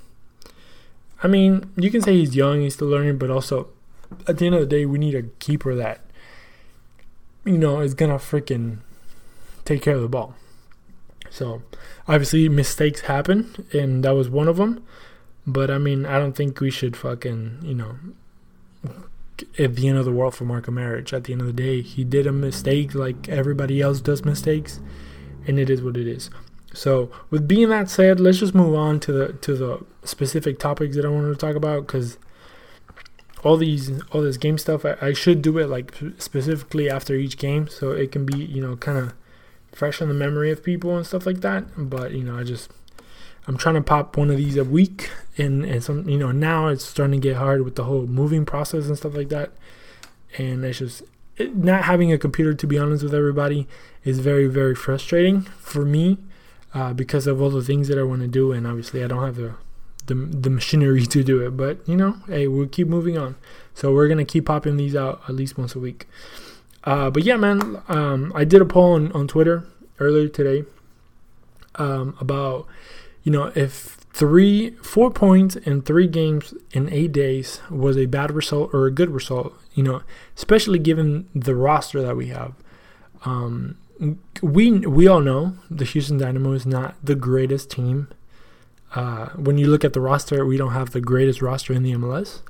I 1.23 1.27
mean, 1.27 1.71
you 1.75 1.89
can 1.89 2.01
say 2.01 2.13
he's 2.13 2.35
young, 2.35 2.61
he's 2.61 2.75
still 2.75 2.87
learning, 2.87 3.17
but 3.17 3.31
also 3.31 3.69
at 4.27 4.37
the 4.37 4.45
end 4.45 4.55
of 4.55 4.61
the 4.61 4.67
day, 4.67 4.85
we 4.85 4.99
need 4.99 5.15
a 5.15 5.23
keeper 5.39 5.75
that, 5.75 6.01
you 7.43 7.57
know, 7.57 7.79
is 7.79 7.93
gonna 7.93 8.15
freaking 8.15 8.79
take 9.65 9.81
care 9.81 9.95
of 9.95 10.01
the 10.01 10.07
ball. 10.07 10.35
So, 11.29 11.61
obviously, 12.07 12.47
mistakes 12.49 13.01
happen, 13.01 13.65
and 13.73 14.03
that 14.03 14.11
was 14.11 14.29
one 14.29 14.47
of 14.47 14.57
them. 14.57 14.83
But 15.45 15.71
I 15.71 15.77
mean, 15.77 16.05
I 16.05 16.19
don't 16.19 16.33
think 16.33 16.59
we 16.59 16.69
should 16.69 16.95
fucking, 16.95 17.59
you 17.63 17.73
know, 17.73 17.95
at 19.57 19.75
the 19.75 19.87
end 19.87 19.97
of 19.97 20.05
the 20.05 20.11
world 20.11 20.35
for 20.35 20.45
Marco 20.45 20.71
Maric. 20.71 21.13
At 21.13 21.25
the 21.25 21.33
end 21.33 21.41
of 21.41 21.47
the 21.47 21.53
day, 21.53 21.81
he 21.81 22.03
did 22.03 22.27
a 22.27 22.31
mistake 22.31 22.93
like 22.95 23.27
everybody 23.29 23.81
else 23.81 24.01
does 24.01 24.25
mistakes, 24.25 24.79
and 25.45 25.59
it 25.59 25.69
is 25.69 25.81
what 25.81 25.97
it 25.97 26.07
is. 26.07 26.29
So, 26.73 27.11
with 27.29 27.47
being 27.47 27.69
that 27.69 27.89
said, 27.89 28.19
let's 28.19 28.39
just 28.39 28.53
move 28.53 28.75
on 28.75 28.99
to 29.01 29.11
the 29.11 29.33
to 29.33 29.55
the 29.55 29.85
specific 30.03 30.59
topics 30.59 30.95
that 30.95 31.05
I 31.05 31.09
wanted 31.09 31.29
to 31.29 31.35
talk 31.35 31.55
about 31.55 31.87
because 31.87 32.17
all 33.43 33.57
these 33.57 34.01
all 34.11 34.21
this 34.21 34.37
game 34.37 34.57
stuff 34.57 34.85
I, 34.85 34.95
I, 35.01 35.13
should 35.13 35.41
do 35.41 35.57
it 35.59 35.67
like 35.67 35.93
specifically 36.17 36.89
after 36.89 37.13
each 37.13 37.37
game 37.37 37.67
so 37.67 37.91
it 37.91 38.11
can 38.11 38.25
be 38.25 38.37
you 38.37 38.59
know 38.59 38.75
kind 38.77 38.97
of 38.97 39.13
fresh 39.71 40.01
in 40.01 40.07
the 40.07 40.13
memory 40.13 40.51
of 40.51 40.63
people 40.63 40.97
and 40.97 41.05
stuff 41.05 41.25
like 41.25 41.41
that. 41.41 41.65
But 41.77 42.11
you 42.11 42.23
know, 42.23 42.37
I 42.37 42.43
just 42.43 42.71
I'm 43.47 43.57
trying 43.57 43.75
to 43.75 43.81
pop 43.81 44.17
one 44.17 44.29
of 44.29 44.37
these 44.37 44.57
a 44.57 44.63
week, 44.63 45.09
and 45.37 45.63
and 45.65 45.83
some 45.83 46.07
you 46.09 46.17
know 46.17 46.31
now 46.31 46.67
it's 46.67 46.85
starting 46.85 47.21
to 47.21 47.27
get 47.27 47.37
hard 47.37 47.63
with 47.63 47.75
the 47.75 47.85
whole 47.85 48.05
moving 48.05 48.45
process 48.45 48.87
and 48.87 48.97
stuff 48.97 49.15
like 49.15 49.29
that, 49.29 49.51
and 50.37 50.63
it's 50.65 50.79
just 50.79 51.03
it, 51.37 51.55
not 51.55 51.85
having 51.85 52.11
a 52.11 52.17
computer 52.17 52.53
to 52.53 52.67
be 52.67 52.77
honest 52.77 53.03
with 53.03 53.13
everybody 53.13 53.67
is 54.03 54.19
very 54.19 54.47
very 54.47 54.75
frustrating 54.75 55.41
for 55.41 55.85
me 55.85 56.17
uh, 56.73 56.93
because 56.93 57.27
of 57.27 57.41
all 57.41 57.49
the 57.49 57.63
things 57.63 57.87
that 57.87 57.97
I 57.97 58.03
want 58.03 58.21
to 58.21 58.27
do, 58.27 58.51
and 58.51 58.67
obviously 58.67 59.03
I 59.03 59.07
don't 59.07 59.23
have 59.23 59.35
the, 59.35 59.55
the 60.07 60.15
the 60.15 60.49
machinery 60.49 61.05
to 61.07 61.23
do 61.23 61.45
it. 61.45 61.51
But 61.55 61.87
you 61.87 61.95
know, 61.95 62.17
hey, 62.27 62.47
we'll 62.47 62.67
keep 62.67 62.87
moving 62.87 63.17
on. 63.17 63.35
So 63.73 63.93
we're 63.93 64.07
gonna 64.07 64.25
keep 64.25 64.45
popping 64.45 64.77
these 64.77 64.95
out 64.95 65.21
at 65.29 65.35
least 65.35 65.57
once 65.57 65.73
a 65.73 65.79
week. 65.79 66.07
Uh, 66.83 67.09
but 67.09 67.23
yeah, 67.23 67.35
man, 67.35 67.81
um, 67.87 68.31
I 68.35 68.43
did 68.45 68.61
a 68.61 68.65
poll 68.65 68.93
on, 68.93 69.11
on 69.11 69.27
Twitter 69.27 69.65
earlier 69.99 70.27
today 70.29 70.63
um, 71.75 72.15
about 72.19 72.65
you 73.27 73.31
know 73.35 73.51
if 73.55 73.97
three 74.21 74.71
four 74.93 75.09
points 75.11 75.55
in 75.69 75.81
three 75.81 76.07
games 76.07 76.53
in 76.71 76.83
eight 76.99 77.11
days 77.11 77.61
was 77.69 77.95
a 77.97 78.05
bad 78.17 78.31
result 78.31 78.73
or 78.73 78.87
a 78.87 78.91
good 78.99 79.11
result 79.19 79.53
you 79.73 79.83
know 79.83 80.01
especially 80.35 80.79
given 80.79 81.29
the 81.35 81.55
roster 81.55 82.01
that 82.01 82.15
we 82.15 82.27
have 82.27 82.53
um, 83.25 83.77
we 84.41 84.71
we 84.79 85.07
all 85.07 85.21
know 85.21 85.57
the 85.69 85.85
Houston 85.85 86.17
Dynamo 86.17 86.51
is 86.53 86.65
not 86.65 86.95
the 87.03 87.15
greatest 87.15 87.71
team. 87.71 88.09
Uh, 88.95 89.29
when 89.29 89.57
you 89.57 89.67
look 89.67 89.83
at 89.83 89.93
the 89.93 89.99
roster, 89.99 90.45
we 90.45 90.57
don't 90.57 90.71
have 90.71 90.91
the 90.91 91.01
greatest 91.01 91.41
roster 91.41 91.73
in 91.73 91.83
the 91.83 91.93
MLS. 91.93 92.41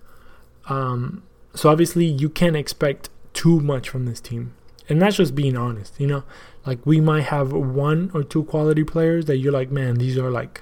Um, 0.70 1.24
so 1.56 1.70
obviously, 1.70 2.06
you 2.06 2.30
can't 2.30 2.56
expect 2.56 3.10
too 3.34 3.60
much 3.60 3.90
from 3.90 4.06
this 4.06 4.20
team, 4.20 4.54
and 4.90 5.02
that's 5.02 5.18
just 5.18 5.36
being 5.36 5.58
honest. 5.58 6.00
You 6.00 6.08
know, 6.08 6.24
like 6.66 6.86
we 6.86 7.00
might 7.00 7.24
have 7.26 7.54
one 7.54 8.12
or 8.14 8.24
two 8.24 8.44
quality 8.44 8.84
players 8.84 9.26
that 9.26 9.38
you're 9.38 9.54
like, 9.54 9.72
man, 9.72 9.96
these 9.96 10.18
are 10.18 10.30
like. 10.30 10.62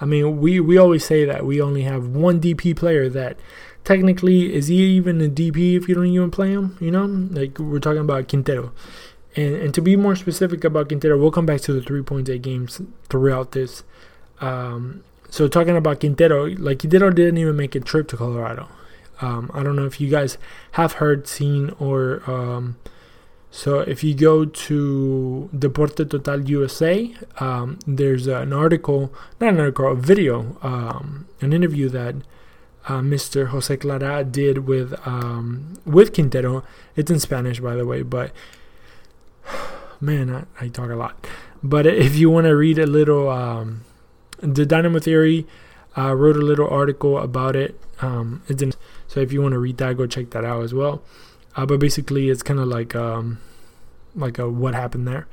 I 0.00 0.04
mean, 0.06 0.40
we 0.40 0.60
we 0.60 0.78
always 0.78 1.04
say 1.04 1.24
that 1.24 1.44
we 1.44 1.60
only 1.60 1.82
have 1.82 2.06
one 2.06 2.40
DP 2.40 2.76
player 2.76 3.08
that 3.10 3.38
technically 3.84 4.54
is 4.54 4.68
he 4.68 4.76
even 4.76 5.20
a 5.20 5.28
DP 5.28 5.76
if 5.76 5.88
you 5.88 5.94
don't 5.94 6.06
even 6.06 6.30
play 6.30 6.50
him. 6.50 6.76
You 6.80 6.90
know, 6.90 7.04
like 7.04 7.58
we're 7.58 7.80
talking 7.80 8.00
about 8.00 8.28
Quintero 8.28 8.72
and, 9.36 9.54
and 9.56 9.74
to 9.74 9.80
be 9.80 9.96
more 9.96 10.16
specific 10.16 10.64
about 10.64 10.88
Quintero, 10.88 11.18
we'll 11.18 11.30
come 11.30 11.46
back 11.46 11.60
to 11.62 11.72
the 11.72 11.80
3.8 11.80 12.42
games 12.42 12.80
throughout 13.08 13.52
this. 13.52 13.84
Um, 14.40 15.04
so 15.28 15.46
talking 15.46 15.76
about 15.76 16.00
Quintero, 16.00 16.46
like 16.46 16.80
Quintero 16.80 17.10
didn't 17.10 17.38
even 17.38 17.56
make 17.56 17.74
a 17.74 17.80
trip 17.80 18.08
to 18.08 18.16
Colorado. 18.16 18.68
Um, 19.20 19.50
I 19.54 19.62
don't 19.62 19.76
know 19.76 19.86
if 19.86 20.00
you 20.00 20.08
guys 20.08 20.38
have 20.72 20.94
heard, 20.94 21.28
seen, 21.28 21.70
or 21.78 22.22
um, 22.26 22.76
so 23.50 23.80
if 23.80 24.04
you 24.04 24.14
go 24.14 24.44
to 24.44 25.50
Deporte 25.56 25.96
Total 25.96 26.40
USA, 26.48 27.12
um, 27.40 27.78
there's 27.86 28.28
an 28.28 28.52
article, 28.52 29.12
not 29.40 29.54
an 29.54 29.60
article, 29.60 29.90
a 29.90 29.96
video, 29.96 30.56
um, 30.62 31.26
an 31.40 31.52
interview 31.52 31.88
that 31.88 32.14
uh, 32.86 33.00
Mr. 33.00 33.48
Jose 33.48 33.76
Clara 33.76 34.24
did 34.24 34.66
with 34.66 34.94
um, 35.06 35.74
with 35.84 36.14
Quintero. 36.14 36.64
It's 36.94 37.10
in 37.10 37.18
Spanish, 37.18 37.60
by 37.60 37.74
the 37.74 37.84
way, 37.84 38.02
but 38.02 38.32
man, 40.00 40.30
I, 40.30 40.64
I, 40.64 40.68
talk 40.68 40.90
a 40.90 40.94
lot. 40.94 41.26
But 41.62 41.86
if 41.86 42.16
you 42.16 42.30
want 42.30 42.46
to 42.46 42.56
read 42.56 42.78
a 42.78 42.86
little, 42.86 43.28
um, 43.28 43.82
the 44.38 44.64
Dynamo 44.64 45.00
Theory 45.00 45.46
uh, 45.98 46.14
wrote 46.14 46.36
a 46.36 46.40
little 46.40 46.68
article 46.68 47.18
about 47.18 47.56
it. 47.56 47.78
Um, 48.00 48.42
it's 48.48 48.62
in, 48.62 48.72
so 49.08 49.20
if 49.20 49.32
you 49.32 49.42
want 49.42 49.52
to 49.52 49.58
read 49.58 49.76
that, 49.78 49.96
go 49.96 50.06
check 50.06 50.30
that 50.30 50.44
out 50.44 50.62
as 50.62 50.72
well. 50.72 51.02
Uh, 51.56 51.66
but 51.66 51.80
basically, 51.80 52.30
it's 52.30 52.42
kind 52.42 52.60
of 52.60 52.68
like 52.68 52.94
um, 52.94 53.38
like 54.14 54.38
a 54.38 54.48
what 54.48 54.74
happened 54.74 55.06
there. 55.06 55.26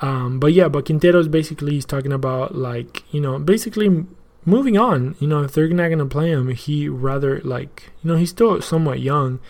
Um, 0.00 0.38
but 0.38 0.52
yeah, 0.52 0.68
but 0.68 0.84
Quintero's 0.84 1.28
basically 1.28 1.72
he's 1.72 1.86
talking 1.86 2.12
about 2.12 2.54
like 2.54 3.02
you 3.12 3.20
know 3.20 3.38
basically 3.38 4.04
moving 4.44 4.76
on. 4.76 5.16
You 5.18 5.28
know, 5.28 5.42
if 5.42 5.52
they're 5.52 5.68
not 5.68 5.88
gonna 5.88 6.06
play 6.06 6.30
him, 6.30 6.48
he 6.48 6.88
rather 6.88 7.40
like 7.40 7.90
you 8.02 8.10
know 8.10 8.16
he's 8.16 8.30
still 8.30 8.60
somewhat 8.60 9.00
young, 9.00 9.40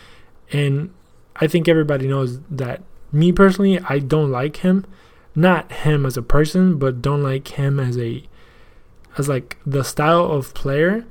and 0.52 0.92
I 1.36 1.46
think 1.46 1.68
everybody 1.68 2.08
knows 2.08 2.40
that 2.50 2.82
me 3.12 3.32
personally, 3.32 3.78
I 3.80 3.98
don't 3.98 4.30
like 4.30 4.58
him. 4.58 4.84
Not 5.34 5.70
him 5.70 6.06
as 6.06 6.16
a 6.16 6.22
person, 6.22 6.78
but 6.78 7.02
don't 7.02 7.22
like 7.22 7.48
him 7.48 7.78
as 7.78 7.98
a 7.98 8.24
as 9.18 9.28
like 9.28 9.58
the 9.66 9.84
style 9.84 10.30
of 10.30 10.54
player. 10.54 11.04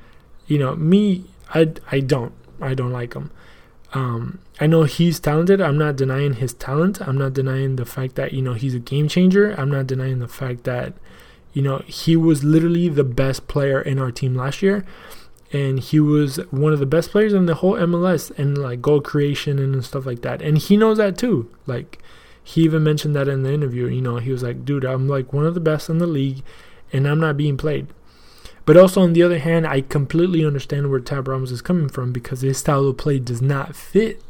You 0.48 0.60
know, 0.60 0.76
me, 0.76 1.26
I 1.54 1.74
I 1.92 2.00
don't 2.00 2.34
I 2.62 2.74
don't 2.74 2.92
like 2.92 3.14
him. 3.14 3.32
Um, 3.96 4.40
I 4.60 4.68
know 4.68 4.84
he's 4.84 5.20
talented. 5.20 5.60
I'm 5.62 5.78
not 5.78 5.96
denying 5.96 6.34
his 6.34 6.54
talent. 6.54 7.02
I'm 7.02 7.18
not 7.18 7.34
denying 7.34 7.78
the 7.78 7.86
fact 7.86 8.16
that 8.16 8.34
you 8.34 8.42
know 8.42 8.54
he's 8.54 8.76
a 8.76 8.80
game 8.80 9.08
changer. 9.08 9.56
I'm 9.60 9.72
not 9.72 9.88
denying 9.88 10.20
the 10.20 10.28
fact 10.28 10.66
that 10.66 10.94
you 11.54 11.62
know 11.64 11.80
he 11.88 12.16
was 12.16 12.44
literally 12.44 12.90
the 12.90 13.04
best 13.04 13.48
player 13.48 13.82
in 13.82 13.98
our 13.98 14.12
team 14.12 14.36
last 14.36 14.62
year 14.62 14.86
and 15.52 15.80
he 15.80 16.00
was 16.00 16.38
one 16.52 16.74
of 16.74 16.80
the 16.80 16.86
best 16.86 17.12
players 17.12 17.34
in 17.34 17.46
the 17.46 17.56
whole 17.56 17.76
MLS 17.76 18.30
and 18.38 18.58
like 18.58 18.82
goal 18.82 19.00
creation 19.00 19.58
and 19.58 19.86
stuff 19.86 20.06
like 20.06 20.22
that. 20.22 20.42
And 20.42 20.58
he 20.58 20.76
knows 20.76 20.98
that 20.98 21.18
too. 21.18 21.50
Like 21.66 22.00
he 22.44 22.64
even 22.64 22.84
mentioned 22.84 23.16
that 23.16 23.28
in 23.28 23.44
the 23.44 23.54
interview. 23.54 23.88
You 23.88 24.02
know, 24.02 24.18
he 24.18 24.32
was 24.32 24.44
like, 24.44 24.66
"Dude, 24.66 24.86
I'm 24.86 25.08
like 25.08 25.34
one 25.34 25.46
of 25.46 25.54
the 25.54 25.60
best 25.60 25.90
in 25.90 26.00
the 26.00 26.08
league, 26.08 26.44
and 26.92 27.08
I'm 27.08 27.20
not 27.20 27.38
being 27.38 27.58
played." 27.58 27.88
But 28.66 28.78
also 28.78 29.02
on 29.02 29.14
the 29.14 29.24
other 29.24 29.40
hand, 29.40 29.68
I 29.68 29.82
completely 29.82 30.44
understand 30.44 30.90
where 30.90 31.00
Tab 31.00 31.28
Ramos 31.28 31.52
is 31.52 31.62
coming 31.62 31.88
from 31.88 32.12
because 32.12 32.42
his 32.42 32.58
style 32.58 32.88
of 32.88 32.98
play 32.98 33.20
does 33.20 33.42
not 33.42 33.76
fit 33.76 34.22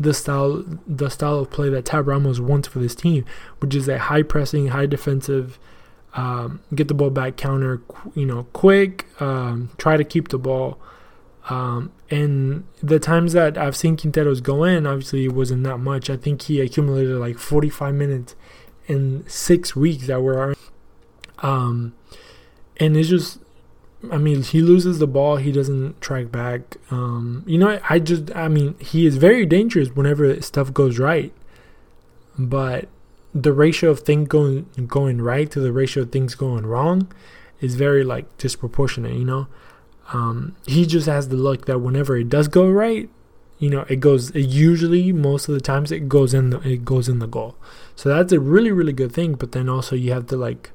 the 0.00 0.14
style 0.14 0.64
the 0.86 1.10
style 1.10 1.40
of 1.40 1.50
play 1.50 1.68
that 1.68 1.84
Tab 1.84 2.08
Ramos 2.08 2.40
wants 2.40 2.68
for 2.68 2.78
this 2.78 2.94
team, 2.94 3.24
which 3.58 3.74
is 3.74 3.88
a 3.88 3.98
high 3.98 4.22
pressing, 4.22 4.68
high 4.68 4.86
defensive 4.86 5.58
um, 6.14 6.60
get 6.74 6.88
the 6.88 6.94
ball 6.94 7.10
back, 7.10 7.36
counter, 7.36 7.80
you 8.14 8.26
know, 8.26 8.46
quick, 8.52 9.06
um, 9.20 9.70
try 9.78 9.96
to 9.96 10.04
keep 10.04 10.28
the 10.28 10.38
ball. 10.38 10.78
Um, 11.48 11.90
and 12.10 12.64
the 12.82 12.98
times 12.98 13.32
that 13.32 13.56
I've 13.58 13.76
seen 13.76 13.96
Quinteros 13.96 14.42
go 14.42 14.64
in, 14.64 14.86
obviously 14.86 15.24
it 15.24 15.32
wasn't 15.32 15.64
that 15.64 15.78
much. 15.78 16.10
I 16.10 16.16
think 16.16 16.42
he 16.42 16.60
accumulated 16.60 17.16
like 17.16 17.38
45 17.38 17.94
minutes 17.94 18.34
in 18.86 19.24
six 19.26 19.74
weeks 19.74 20.06
that 20.06 20.22
were. 20.22 20.54
Um, 21.38 21.94
and 22.76 22.96
it's 22.96 23.08
just, 23.08 23.38
I 24.10 24.18
mean, 24.18 24.42
he 24.42 24.60
loses 24.62 24.98
the 24.98 25.06
ball, 25.06 25.36
he 25.36 25.52
doesn't 25.52 26.00
track 26.00 26.32
back. 26.32 26.76
Um, 26.90 27.44
you 27.46 27.58
know, 27.58 27.78
I 27.88 27.98
just, 27.98 28.34
I 28.34 28.48
mean, 28.48 28.74
he 28.78 29.06
is 29.06 29.16
very 29.16 29.46
dangerous 29.46 29.90
whenever 29.90 30.40
stuff 30.42 30.74
goes 30.74 30.98
right, 30.98 31.32
but 32.38 32.88
the 33.34 33.52
ratio 33.52 33.90
of 33.90 34.00
things 34.00 34.28
going 34.28 34.66
going 34.86 35.20
right 35.20 35.50
to 35.50 35.60
the 35.60 35.72
ratio 35.72 36.02
of 36.02 36.12
things 36.12 36.34
going 36.34 36.66
wrong 36.66 37.10
is 37.60 37.76
very 37.76 38.04
like 38.04 38.36
disproportionate 38.38 39.14
you 39.14 39.24
know? 39.24 39.46
Um, 40.12 40.56
he 40.66 40.84
just 40.84 41.06
has 41.06 41.28
the 41.28 41.36
luck 41.36 41.64
that 41.66 41.78
whenever 41.78 42.16
it 42.16 42.28
does 42.28 42.48
go 42.48 42.68
right 42.68 43.08
you 43.58 43.70
know 43.70 43.86
it 43.88 44.00
goes 44.00 44.30
it 44.30 44.40
usually 44.40 45.12
most 45.12 45.48
of 45.48 45.54
the 45.54 45.60
times 45.60 45.90
it 45.90 46.08
goes 46.08 46.34
in 46.34 46.50
the 46.50 46.58
it 46.60 46.84
goes 46.84 47.08
in 47.08 47.20
the 47.20 47.26
goal. 47.26 47.56
So 47.96 48.08
that's 48.08 48.32
a 48.32 48.40
really 48.40 48.72
really 48.72 48.92
good 48.92 49.12
thing 49.12 49.34
but 49.34 49.52
then 49.52 49.68
also 49.68 49.96
you 49.96 50.12
have 50.12 50.26
to 50.26 50.36
like 50.36 50.72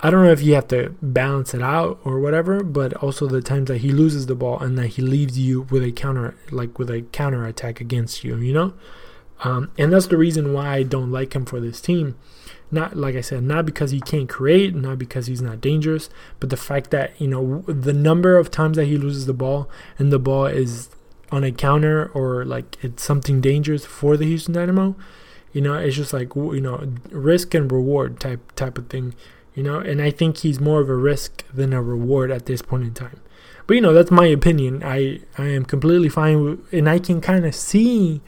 I 0.00 0.10
don't 0.10 0.24
know 0.24 0.30
if 0.30 0.42
you 0.42 0.54
have 0.54 0.68
to 0.68 0.94
balance 1.02 1.54
it 1.54 1.62
out 1.62 1.98
or 2.04 2.20
whatever, 2.20 2.62
but 2.62 2.94
also 2.94 3.26
the 3.26 3.42
times 3.42 3.66
that 3.68 3.78
he 3.78 3.90
loses 3.90 4.26
the 4.26 4.36
ball 4.36 4.60
and 4.60 4.78
that 4.78 4.88
he 4.88 5.02
leaves 5.02 5.38
you 5.38 5.62
with 5.62 5.82
a 5.82 5.90
counter, 5.90 6.36
like 6.52 6.78
with 6.78 6.88
a 6.88 7.02
counter 7.10 7.44
attack 7.44 7.80
against 7.80 8.22
you, 8.22 8.36
you 8.36 8.52
know. 8.52 8.74
Um, 9.44 9.72
and 9.76 9.92
that's 9.92 10.06
the 10.06 10.16
reason 10.16 10.52
why 10.52 10.74
I 10.74 10.82
don't 10.84 11.10
like 11.10 11.34
him 11.34 11.44
for 11.44 11.60
this 11.60 11.80
team. 11.80 12.16
Not 12.70 12.96
like 12.96 13.16
I 13.16 13.22
said, 13.22 13.42
not 13.42 13.66
because 13.66 13.90
he 13.90 14.00
can't 14.00 14.28
create, 14.28 14.74
not 14.74 14.98
because 14.98 15.26
he's 15.26 15.42
not 15.42 15.60
dangerous, 15.60 16.10
but 16.38 16.50
the 16.50 16.56
fact 16.56 16.90
that 16.90 17.18
you 17.20 17.26
know 17.26 17.64
the 17.66 17.94
number 17.94 18.36
of 18.36 18.50
times 18.50 18.76
that 18.76 18.84
he 18.84 18.98
loses 18.98 19.26
the 19.26 19.32
ball 19.32 19.70
and 19.98 20.12
the 20.12 20.18
ball 20.18 20.46
is 20.46 20.90
on 21.32 21.44
a 21.44 21.52
counter 21.52 22.10
or 22.12 22.44
like 22.44 22.76
it's 22.82 23.02
something 23.02 23.40
dangerous 23.40 23.84
for 23.86 24.16
the 24.16 24.26
Houston 24.26 24.54
Dynamo. 24.54 24.96
You 25.52 25.62
know, 25.62 25.74
it's 25.74 25.96
just 25.96 26.12
like 26.12 26.34
you 26.34 26.60
know 26.60 26.92
risk 27.10 27.54
and 27.54 27.72
reward 27.72 28.20
type 28.20 28.54
type 28.54 28.76
of 28.76 28.88
thing. 28.88 29.14
You 29.58 29.64
know, 29.64 29.80
and 29.80 30.00
I 30.00 30.12
think 30.12 30.36
he's 30.36 30.60
more 30.60 30.80
of 30.80 30.88
a 30.88 30.94
risk 30.94 31.42
than 31.52 31.72
a 31.72 31.82
reward 31.82 32.30
at 32.30 32.46
this 32.46 32.62
point 32.62 32.84
in 32.84 32.94
time. 32.94 33.20
But 33.66 33.74
you 33.74 33.80
know, 33.80 33.92
that's 33.92 34.12
my 34.12 34.26
opinion. 34.26 34.84
I 34.84 35.18
I 35.36 35.46
am 35.46 35.64
completely 35.64 36.08
fine 36.08 36.44
with, 36.44 36.72
and 36.72 36.88
I 36.88 37.00
can 37.00 37.20
kind 37.20 37.44
of 37.44 37.56
see 37.56 38.20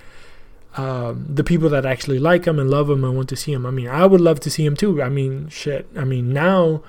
um, 0.76 1.24
the 1.32 1.44
people 1.44 1.68
that 1.68 1.86
actually 1.86 2.18
like 2.18 2.46
him 2.46 2.58
and 2.58 2.68
love 2.68 2.90
him 2.90 3.04
and 3.04 3.14
want 3.14 3.28
to 3.28 3.36
see 3.36 3.52
him. 3.52 3.64
I 3.64 3.70
mean, 3.70 3.86
I 3.86 4.06
would 4.06 4.20
love 4.20 4.40
to 4.40 4.50
see 4.50 4.66
him 4.66 4.74
too. 4.74 5.00
I 5.00 5.08
mean, 5.08 5.48
shit. 5.50 5.88
I 5.96 6.02
mean, 6.02 6.32
now 6.32 6.82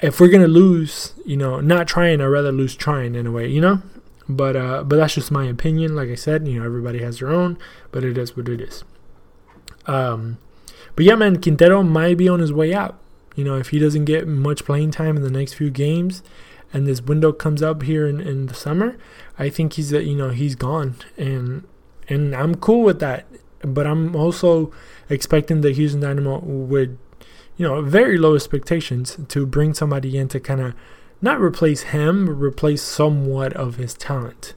if 0.00 0.18
we're 0.18 0.28
gonna 0.28 0.48
lose, 0.48 1.12
you 1.26 1.36
know, 1.36 1.60
not 1.60 1.88
trying, 1.88 2.22
I'd 2.22 2.24
rather 2.28 2.50
lose 2.50 2.74
trying 2.74 3.14
in 3.14 3.26
a 3.26 3.30
way, 3.30 3.46
you 3.46 3.60
know. 3.60 3.82
But 4.26 4.56
uh, 4.56 4.84
but 4.84 4.96
that's 4.96 5.16
just 5.16 5.30
my 5.30 5.44
opinion. 5.44 5.94
Like 5.94 6.08
I 6.08 6.14
said, 6.14 6.48
you 6.48 6.58
know, 6.58 6.64
everybody 6.64 7.00
has 7.00 7.18
their 7.18 7.28
own, 7.28 7.58
but 7.90 8.04
it 8.04 8.16
is 8.16 8.38
what 8.38 8.48
it 8.48 8.62
is. 8.62 8.84
Um, 9.84 10.38
but 10.96 11.04
yeah, 11.04 11.14
man, 11.14 11.42
Quintero 11.42 11.82
might 11.82 12.16
be 12.16 12.26
on 12.26 12.40
his 12.40 12.54
way 12.54 12.72
out. 12.72 12.98
You 13.34 13.44
know, 13.44 13.56
if 13.56 13.68
he 13.68 13.78
doesn't 13.78 14.04
get 14.04 14.26
much 14.26 14.64
playing 14.64 14.90
time 14.90 15.16
in 15.16 15.22
the 15.22 15.30
next 15.30 15.54
few 15.54 15.70
games, 15.70 16.22
and 16.72 16.86
this 16.86 17.02
window 17.02 17.32
comes 17.32 17.62
up 17.62 17.82
here 17.82 18.06
in, 18.06 18.20
in 18.20 18.46
the 18.46 18.54
summer, 18.54 18.96
I 19.38 19.48
think 19.48 19.74
he's 19.74 19.92
uh, 19.92 19.98
you 19.98 20.16
know 20.16 20.30
he's 20.30 20.54
gone, 20.54 20.96
and 21.16 21.66
and 22.08 22.34
I'm 22.34 22.54
cool 22.56 22.82
with 22.82 23.00
that. 23.00 23.26
But 23.60 23.86
I'm 23.86 24.16
also 24.16 24.72
expecting 25.08 25.60
the 25.60 25.72
Houston 25.72 26.00
Dynamo 26.00 26.40
with, 26.40 26.98
you 27.56 27.66
know, 27.66 27.80
very 27.80 28.18
low 28.18 28.34
expectations 28.34 29.16
to 29.28 29.46
bring 29.46 29.72
somebody 29.72 30.18
in 30.18 30.26
to 30.28 30.40
kind 30.40 30.60
of 30.60 30.74
not 31.20 31.40
replace 31.40 31.82
him, 31.82 32.26
but 32.26 32.32
replace 32.32 32.82
somewhat 32.82 33.52
of 33.52 33.76
his 33.76 33.94
talent. 33.94 34.54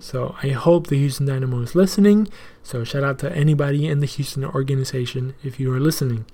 So 0.00 0.34
I 0.42 0.48
hope 0.48 0.88
the 0.88 0.98
Houston 0.98 1.26
Dynamo 1.26 1.60
is 1.60 1.74
listening. 1.74 2.28
So 2.62 2.82
shout 2.84 3.04
out 3.04 3.18
to 3.20 3.32
anybody 3.32 3.86
in 3.86 4.00
the 4.00 4.06
Houston 4.06 4.44
organization 4.44 5.34
if 5.44 5.60
you 5.60 5.72
are 5.72 5.80
listening. 5.80 6.26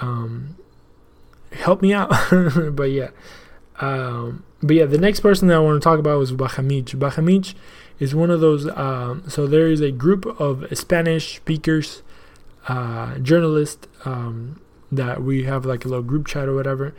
Um, 0.00 0.56
help 1.54 1.82
me 1.82 1.92
out. 1.92 2.10
but 2.72 2.90
yeah. 2.90 3.10
Um, 3.80 4.44
but 4.62 4.76
yeah, 4.76 4.86
the 4.86 4.98
next 4.98 5.20
person 5.20 5.48
that 5.48 5.56
I 5.56 5.60
want 5.60 5.80
to 5.80 5.84
talk 5.84 5.98
about 5.98 6.18
was 6.18 6.32
Bajamich. 6.32 6.94
Bajamich 6.96 7.54
is 7.98 8.14
one 8.14 8.30
of 8.30 8.40
those. 8.40 8.68
Um, 8.68 9.28
so 9.28 9.46
there 9.46 9.68
is 9.68 9.80
a 9.80 9.90
group 9.90 10.24
of 10.40 10.66
Spanish 10.76 11.36
speakers 11.36 12.02
uh, 12.68 13.18
journalist 13.18 13.88
um, 14.04 14.60
that 14.90 15.22
we 15.22 15.44
have 15.44 15.64
like 15.64 15.84
a 15.84 15.88
little 15.88 16.02
group 16.02 16.26
chat 16.26 16.48
or 16.48 16.54
whatever, 16.54 16.94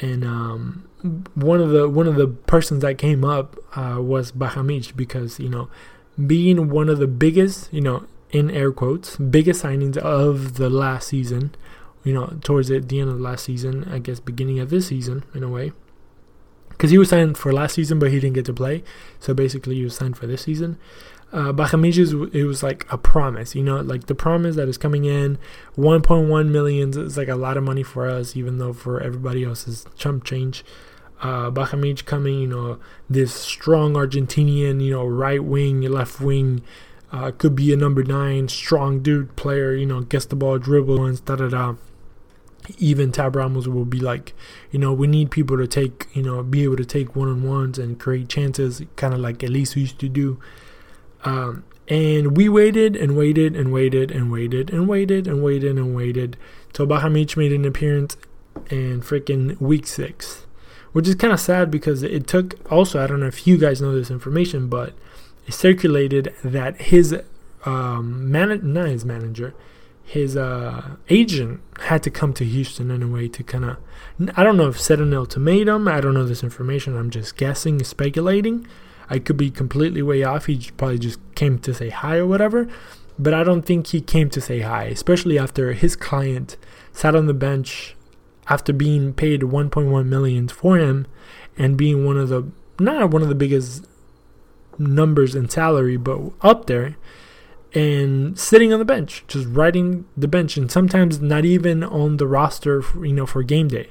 and 0.00 0.24
um, 0.24 0.88
one 1.34 1.60
of 1.60 1.70
the 1.70 1.88
one 1.88 2.06
of 2.06 2.16
the 2.16 2.28
persons 2.28 2.82
that 2.82 2.98
came 2.98 3.24
up 3.24 3.56
uh, 3.76 4.00
was 4.00 4.32
Bajamich 4.32 4.96
because 4.96 5.38
you 5.38 5.48
know 5.48 5.68
being 6.24 6.70
one 6.70 6.88
of 6.88 6.98
the 6.98 7.06
biggest 7.06 7.72
you 7.72 7.80
know 7.80 8.06
in 8.30 8.50
air 8.50 8.72
quotes 8.72 9.16
biggest 9.16 9.62
signings 9.62 9.96
of 9.96 10.54
the 10.56 10.68
last 10.68 11.08
season 11.08 11.54
you 12.06 12.14
know 12.14 12.38
towards 12.42 12.68
the, 12.68 12.78
the 12.78 13.00
end 13.00 13.10
of 13.10 13.18
the 13.18 13.22
last 13.22 13.44
season 13.44 13.84
I 13.92 13.98
guess 13.98 14.20
beginning 14.20 14.58
of 14.60 14.70
this 14.70 14.86
season 14.86 15.24
in 15.34 15.42
a 15.42 15.48
way 15.48 15.72
because 16.70 16.90
he 16.90 16.98
was 16.98 17.10
signed 17.10 17.36
for 17.36 17.52
last 17.52 17.74
season 17.74 17.98
but 17.98 18.10
he 18.10 18.20
didn't 18.20 18.34
get 18.34 18.46
to 18.46 18.54
play 18.54 18.82
so 19.20 19.34
basically 19.34 19.74
he 19.74 19.84
was 19.84 19.96
signed 19.96 20.16
for 20.16 20.26
this 20.26 20.42
season 20.42 20.78
uh, 21.32 21.52
it 21.52 22.44
was 22.46 22.62
like 22.62 22.86
a 22.90 22.96
promise, 22.96 23.54
you 23.54 23.62
know, 23.62 23.80
like 23.80 24.06
the 24.06 24.14
promise 24.14 24.54
that 24.56 24.68
is 24.68 24.78
coming 24.78 25.04
in. 25.04 25.38
1.1 25.76 26.48
million 26.48 26.98
is 26.98 27.16
like 27.16 27.28
a 27.28 27.34
lot 27.34 27.56
of 27.56 27.64
money 27.64 27.82
for 27.82 28.08
us, 28.08 28.36
even 28.36 28.58
though 28.58 28.72
for 28.72 29.00
everybody 29.00 29.44
else 29.44 29.66
is 29.66 29.84
chump 29.96 30.24
change. 30.24 30.64
Uh, 31.22 31.50
coming, 32.04 32.40
you 32.40 32.46
know, 32.46 32.78
this 33.10 33.34
strong 33.34 33.94
Argentinian, 33.94 34.82
you 34.82 34.92
know, 34.92 35.04
right 35.04 35.42
wing, 35.42 35.80
left 35.82 36.20
wing, 36.20 36.62
uh, 37.10 37.32
could 37.32 37.56
be 37.56 37.72
a 37.72 37.76
number 37.76 38.04
nine, 38.04 38.48
strong 38.48 39.00
dude 39.00 39.34
player, 39.34 39.74
you 39.74 39.86
know, 39.86 40.02
gets 40.02 40.26
the 40.26 40.36
ball, 40.36 40.58
dribble 40.58 40.98
once, 40.98 41.20
da 41.20 41.36
da 41.36 41.48
da. 41.48 41.74
Even 42.78 43.12
Tab 43.12 43.36
Ramos 43.36 43.68
will 43.68 43.84
be 43.84 44.00
like, 44.00 44.34
you 44.70 44.78
know, 44.78 44.92
we 44.92 45.06
need 45.06 45.30
people 45.30 45.56
to 45.56 45.66
take, 45.66 46.08
you 46.12 46.22
know, 46.22 46.42
be 46.42 46.64
able 46.64 46.76
to 46.76 46.84
take 46.84 47.14
one 47.14 47.28
on 47.28 47.42
ones 47.42 47.78
and 47.78 47.98
create 47.98 48.28
chances, 48.28 48.82
kind 48.96 49.14
of 49.14 49.20
like 49.20 49.42
Elis 49.42 49.76
used 49.76 49.98
to 50.00 50.08
do. 50.08 50.38
Um, 51.24 51.64
and 51.88 52.36
we 52.36 52.48
waited 52.48 52.96
and 52.96 53.16
waited 53.16 53.54
and 53.54 53.72
waited 53.72 54.10
and 54.10 54.30
waited 54.30 54.70
and 54.70 54.88
waited 54.88 55.26
and 55.26 55.42
waited 55.42 55.76
and 55.76 55.94
waited 55.94 56.36
till 56.72 56.86
Bajamich 56.86 57.36
made 57.36 57.52
an 57.52 57.64
appearance 57.64 58.16
in 58.70 59.00
freaking 59.00 59.60
week 59.60 59.86
six, 59.86 60.46
which 60.92 61.06
is 61.06 61.14
kind 61.14 61.32
of 61.32 61.40
sad 61.40 61.70
because 61.70 62.02
it 62.02 62.26
took. 62.26 62.54
Also, 62.72 63.02
I 63.02 63.06
don't 63.06 63.20
know 63.20 63.26
if 63.26 63.46
you 63.46 63.56
guys 63.56 63.80
know 63.80 63.94
this 63.94 64.10
information, 64.10 64.68
but 64.68 64.94
it 65.46 65.54
circulated 65.54 66.34
that 66.42 66.80
his 66.80 67.16
um, 67.64 68.30
man, 68.30 68.60
not 68.72 68.88
his 68.88 69.04
manager, 69.04 69.54
his 70.06 70.36
uh, 70.36 70.96
agent 71.10 71.60
had 71.80 72.02
to 72.04 72.10
come 72.10 72.32
to 72.34 72.44
Houston 72.44 72.90
in 72.90 73.02
a 73.02 73.08
way 73.08 73.28
to 73.28 73.42
kind 73.42 73.64
of. 73.64 73.76
I 74.36 74.42
don't 74.42 74.56
know 74.56 74.68
if 74.68 74.80
set 74.80 75.00
an 75.00 75.12
ultimatum. 75.12 75.88
I 75.88 76.00
don't 76.00 76.14
know 76.14 76.24
this 76.24 76.42
information. 76.42 76.96
I'm 76.96 77.10
just 77.10 77.36
guessing, 77.36 77.84
speculating 77.84 78.66
I 79.08 79.18
could 79.18 79.36
be 79.36 79.50
completely 79.50 80.02
way 80.02 80.22
off. 80.22 80.46
He 80.46 80.70
probably 80.76 80.98
just 80.98 81.18
came 81.34 81.58
to 81.60 81.74
say 81.74 81.90
hi 81.90 82.16
or 82.16 82.26
whatever. 82.26 82.68
But 83.18 83.34
I 83.34 83.44
don't 83.44 83.62
think 83.62 83.88
he 83.88 84.00
came 84.00 84.28
to 84.30 84.40
say 84.40 84.60
hi, 84.60 84.84
especially 84.84 85.38
after 85.38 85.72
his 85.72 85.96
client 85.96 86.56
sat 86.92 87.16
on 87.16 87.26
the 87.26 87.34
bench 87.34 87.94
after 88.48 88.72
being 88.72 89.12
paid 89.12 89.40
1.1 89.40 90.06
million 90.06 90.48
for 90.48 90.76
him 90.76 91.06
and 91.56 91.76
being 91.76 92.04
one 92.04 92.16
of 92.16 92.28
the 92.28 92.46
not 92.78 93.10
one 93.10 93.22
of 93.22 93.28
the 93.28 93.34
biggest 93.34 93.86
numbers 94.78 95.34
in 95.34 95.48
salary, 95.48 95.96
but 95.96 96.20
up 96.42 96.66
there 96.66 96.96
and 97.74 98.38
sitting 98.38 98.72
on 98.72 98.78
the 98.78 98.84
bench, 98.84 99.24
just 99.28 99.46
riding 99.48 100.06
the 100.16 100.28
bench, 100.28 100.56
and 100.56 100.70
sometimes 100.70 101.20
not 101.20 101.44
even 101.44 101.82
on 101.84 102.16
the 102.16 102.26
roster, 102.26 102.82
for, 102.82 103.04
you 103.04 103.12
know, 103.12 103.26
for 103.26 103.42
game 103.42 103.68
day 103.68 103.88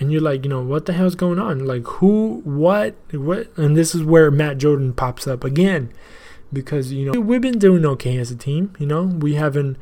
and 0.00 0.12
you're 0.12 0.20
like, 0.20 0.44
you 0.44 0.50
know, 0.50 0.62
what 0.62 0.86
the 0.86 0.92
hell's 0.92 1.14
going 1.14 1.38
on? 1.38 1.66
Like, 1.66 1.86
who, 1.86 2.40
what, 2.44 2.94
what? 3.10 3.48
And 3.56 3.76
this 3.76 3.94
is 3.94 4.04
where 4.04 4.30
Matt 4.30 4.58
Jordan 4.58 4.92
pops 4.92 5.26
up 5.26 5.44
again, 5.44 5.92
because 6.52 6.92
you 6.92 7.10
know 7.10 7.20
we've 7.20 7.40
been 7.40 7.58
doing 7.58 7.84
okay 7.84 8.16
as 8.18 8.30
a 8.30 8.36
team. 8.36 8.74
You 8.78 8.86
know, 8.86 9.02
we 9.02 9.34
haven't, 9.34 9.76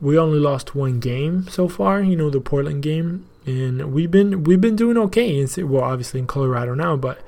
we 0.00 0.18
only 0.18 0.38
lost 0.38 0.74
one 0.74 0.98
game 0.98 1.46
so 1.48 1.68
far. 1.68 2.02
You 2.02 2.16
know, 2.16 2.30
the 2.30 2.40
Portland 2.40 2.82
game, 2.82 3.26
and 3.44 3.92
we've 3.92 4.10
been 4.10 4.44
we've 4.44 4.60
been 4.60 4.76
doing 4.76 4.96
okay. 4.96 5.40
And 5.40 5.70
well, 5.70 5.84
obviously 5.84 6.20
in 6.20 6.26
Colorado 6.26 6.74
now, 6.74 6.96
but 6.96 7.20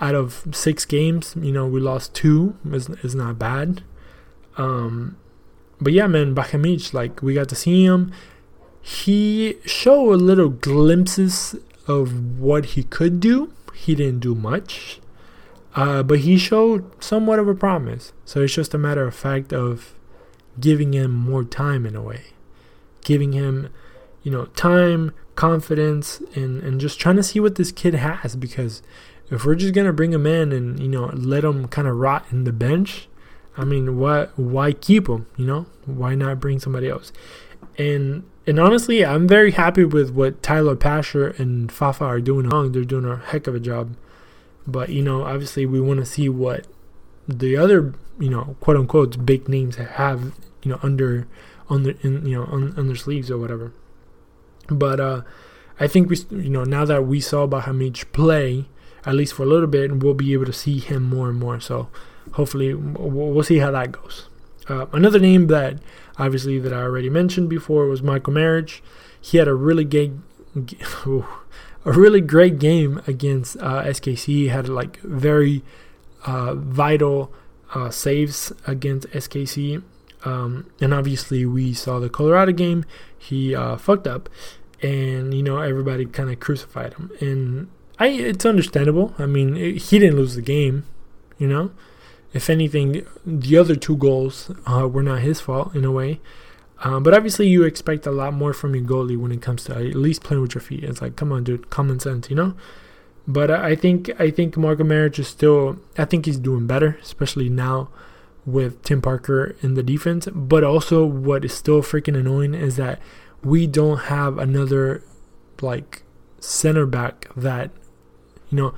out 0.00 0.14
of 0.14 0.46
six 0.52 0.84
games, 0.84 1.34
you 1.40 1.52
know, 1.52 1.66
we 1.66 1.80
lost 1.80 2.14
two. 2.14 2.56
is 2.72 2.88
is 2.88 3.14
not 3.14 3.38
bad. 3.38 3.82
Um, 4.58 5.16
but 5.80 5.92
yeah, 5.92 6.06
man, 6.06 6.34
Bajamich, 6.34 6.92
like 6.92 7.22
we 7.22 7.34
got 7.34 7.48
to 7.48 7.54
see 7.54 7.84
him. 7.84 8.12
He 8.82 9.56
showed 9.64 10.12
a 10.12 10.16
little 10.16 10.48
glimpses 10.48 11.56
of 11.86 12.38
what 12.38 12.66
he 12.66 12.82
could 12.82 13.20
do. 13.20 13.52
He 13.74 13.94
didn't 13.94 14.20
do 14.20 14.34
much, 14.34 15.00
uh, 15.74 16.02
but 16.02 16.20
he 16.20 16.36
showed 16.36 17.02
somewhat 17.02 17.38
of 17.38 17.48
a 17.48 17.54
promise. 17.54 18.12
So 18.24 18.42
it's 18.42 18.54
just 18.54 18.74
a 18.74 18.78
matter 18.78 19.06
of 19.06 19.14
fact 19.14 19.52
of 19.52 19.94
giving 20.58 20.92
him 20.92 21.14
more 21.14 21.44
time 21.44 21.86
in 21.86 21.94
a 21.94 22.02
way, 22.02 22.24
giving 23.04 23.32
him, 23.32 23.68
you 24.22 24.32
know, 24.32 24.46
time, 24.46 25.12
confidence, 25.36 26.20
and 26.34 26.62
and 26.62 26.80
just 26.80 26.98
trying 26.98 27.16
to 27.16 27.22
see 27.22 27.40
what 27.40 27.54
this 27.54 27.70
kid 27.70 27.94
has. 27.94 28.34
Because 28.34 28.82
if 29.30 29.44
we're 29.44 29.54
just 29.54 29.74
gonna 29.74 29.92
bring 29.92 30.12
him 30.12 30.26
in 30.26 30.52
and 30.52 30.80
you 30.80 30.88
know 30.88 31.06
let 31.14 31.44
him 31.44 31.68
kind 31.68 31.86
of 31.86 31.96
rot 31.96 32.26
in 32.30 32.44
the 32.44 32.52
bench, 32.52 33.07
I 33.58 33.64
mean, 33.64 33.98
what? 33.98 34.38
Why 34.38 34.72
keep 34.72 35.08
him? 35.08 35.26
You 35.36 35.46
know, 35.46 35.66
why 35.84 36.14
not 36.14 36.40
bring 36.40 36.60
somebody 36.60 36.88
else? 36.88 37.12
And 37.76 38.22
and 38.46 38.58
honestly, 38.58 39.04
I'm 39.04 39.28
very 39.28 39.50
happy 39.50 39.84
with 39.84 40.10
what 40.10 40.42
Tyler 40.42 40.76
Pasher 40.76 41.28
and 41.38 41.70
Fafa 41.70 42.04
are 42.04 42.20
doing. 42.20 42.48
They're 42.72 42.84
doing 42.84 43.04
a 43.04 43.16
heck 43.16 43.46
of 43.46 43.54
a 43.54 43.60
job. 43.60 43.94
But 44.66 44.90
you 44.90 45.02
know, 45.02 45.24
obviously, 45.24 45.66
we 45.66 45.80
want 45.80 46.00
to 46.00 46.06
see 46.06 46.28
what 46.28 46.66
the 47.26 47.56
other, 47.56 47.94
you 48.18 48.30
know, 48.30 48.56
quote 48.60 48.76
unquote, 48.76 49.26
big 49.26 49.48
names 49.48 49.76
have, 49.76 50.32
you 50.62 50.70
know, 50.70 50.78
under, 50.82 51.28
under, 51.68 51.90
in, 52.02 52.24
you 52.24 52.36
know, 52.36 52.44
on, 52.44 52.78
on 52.78 52.86
their 52.86 52.96
sleeves 52.96 53.30
or 53.30 53.38
whatever. 53.38 53.72
But 54.68 55.00
uh, 55.00 55.22
I 55.78 55.86
think 55.86 56.08
we, 56.08 56.16
you 56.30 56.50
know, 56.50 56.64
now 56.64 56.84
that 56.86 57.06
we 57.06 57.20
saw 57.20 57.46
Bajamich 57.46 58.12
play, 58.12 58.66
at 59.04 59.14
least 59.14 59.34
for 59.34 59.42
a 59.42 59.46
little 59.46 59.66
bit, 59.66 59.94
we'll 59.98 60.14
be 60.14 60.32
able 60.32 60.46
to 60.46 60.52
see 60.52 60.78
him 60.78 61.02
more 61.02 61.28
and 61.28 61.38
more. 61.38 61.60
So 61.60 61.88
hopefully, 62.32 62.74
we'll, 62.74 63.42
see 63.42 63.58
how 63.58 63.70
that 63.70 63.92
goes. 63.92 64.28
Uh, 64.68 64.86
another 64.92 65.18
name 65.18 65.46
that 65.46 65.78
obviously 66.18 66.58
that 66.58 66.72
I 66.72 66.82
already 66.82 67.08
mentioned 67.08 67.48
before 67.48 67.86
was 67.86 68.02
Michael 68.02 68.32
Maric. 68.32 68.80
He 69.20 69.38
had 69.38 69.48
a 69.48 69.54
really 69.54 69.84
gay, 69.84 70.12
a 71.06 71.22
really 71.84 72.20
great 72.20 72.58
game 72.58 73.00
against 73.06 73.56
uh, 73.58 73.82
SKC. 73.84 74.24
He 74.24 74.48
had 74.48 74.68
like 74.68 74.98
very 75.00 75.62
uh, 76.26 76.54
vital 76.54 77.32
uh, 77.74 77.90
saves 77.90 78.52
against 78.66 79.08
SKC. 79.08 79.82
Um, 80.24 80.70
and 80.80 80.92
obviously, 80.92 81.46
we 81.46 81.72
saw 81.72 81.98
the 82.00 82.08
Colorado 82.10 82.52
game. 82.52 82.84
He 83.16 83.54
uh, 83.54 83.76
fucked 83.76 84.06
up, 84.06 84.28
and 84.82 85.32
you 85.32 85.42
know 85.42 85.58
everybody 85.60 86.04
kind 86.06 86.30
of 86.30 86.40
crucified 86.40 86.94
him. 86.94 87.10
And 87.20 87.68
I, 87.98 88.08
it's 88.08 88.44
understandable. 88.44 89.14
I 89.18 89.26
mean, 89.26 89.56
it, 89.56 89.76
he 89.82 89.98
didn't 89.98 90.16
lose 90.16 90.34
the 90.34 90.42
game, 90.42 90.84
you 91.38 91.46
know 91.46 91.70
if 92.32 92.50
anything, 92.50 93.06
the 93.24 93.56
other 93.56 93.74
two 93.74 93.96
goals 93.96 94.50
uh, 94.66 94.86
were 94.86 95.02
not 95.02 95.20
his 95.20 95.40
fault 95.40 95.74
in 95.74 95.84
a 95.84 95.92
way. 95.92 96.20
Um, 96.84 97.02
but 97.02 97.14
obviously, 97.14 97.48
you 97.48 97.64
expect 97.64 98.06
a 98.06 98.10
lot 98.10 98.34
more 98.34 98.52
from 98.52 98.74
your 98.74 98.84
goalie 98.84 99.16
when 99.16 99.32
it 99.32 99.42
comes 99.42 99.64
to 99.64 99.74
at 99.74 99.94
least 99.94 100.22
playing 100.22 100.42
with 100.42 100.54
your 100.54 100.62
feet. 100.62 100.84
It's 100.84 101.02
like, 101.02 101.16
come 101.16 101.32
on, 101.32 101.44
dude, 101.44 101.70
common 101.70 101.98
sense, 101.98 102.30
you 102.30 102.36
know. 102.36 102.54
But 103.26 103.50
I 103.50 103.74
think 103.74 104.10
I 104.20 104.30
think 104.30 104.56
Marco 104.56 104.84
Maric 104.84 105.18
is 105.18 105.28
still. 105.28 105.78
I 105.96 106.04
think 106.04 106.26
he's 106.26 106.38
doing 106.38 106.66
better, 106.66 106.98
especially 107.02 107.48
now 107.48 107.88
with 108.46 108.82
Tim 108.84 109.02
Parker 109.02 109.54
in 109.60 109.74
the 109.74 109.82
defense. 109.82 110.28
But 110.32 110.64
also, 110.64 111.04
what 111.04 111.44
is 111.44 111.52
still 111.52 111.82
freaking 111.82 112.16
annoying 112.16 112.54
is 112.54 112.76
that 112.76 113.00
we 113.42 113.66
don't 113.66 113.98
have 113.98 114.38
another 114.38 115.02
like 115.60 116.04
center 116.38 116.86
back 116.86 117.28
that 117.36 117.70
you 118.50 118.56
know. 118.56 118.74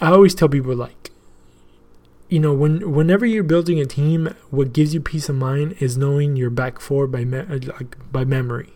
I 0.00 0.10
always 0.12 0.34
tell 0.34 0.48
people 0.48 0.74
like 0.74 1.10
you 2.30 2.38
know, 2.38 2.54
when 2.54 2.92
whenever 2.92 3.26
you're 3.26 3.42
building 3.42 3.80
a 3.80 3.84
team, 3.84 4.34
what 4.50 4.72
gives 4.72 4.94
you 4.94 5.00
peace 5.00 5.28
of 5.28 5.34
mind 5.34 5.74
is 5.80 5.98
knowing 5.98 6.36
your 6.36 6.48
back 6.48 6.80
four 6.80 7.08
by 7.08 7.24
me- 7.24 7.38
uh, 7.38 7.58
like 7.78 7.96
by 8.12 8.24
memory. 8.24 8.72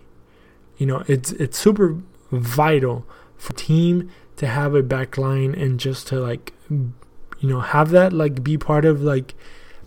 You 0.77 0.87
know, 0.87 1.05
it's 1.07 1.31
it's 1.33 1.57
super 1.57 2.03
vital 2.33 3.07
for 3.37 3.53
team 3.53 4.11
to 4.37 4.49
have 4.49 4.75
a 4.75 4.83
back 4.83 5.17
line 5.17 5.55
and 5.55 5.79
just 5.79 6.09
to 6.09 6.19
like, 6.21 6.53
you 6.69 7.49
know, 7.49 7.61
have 7.61 7.91
that 7.91 8.13
like 8.13 8.43
be 8.43 8.59
part 8.59 8.85
of 8.85 9.03
like 9.03 9.35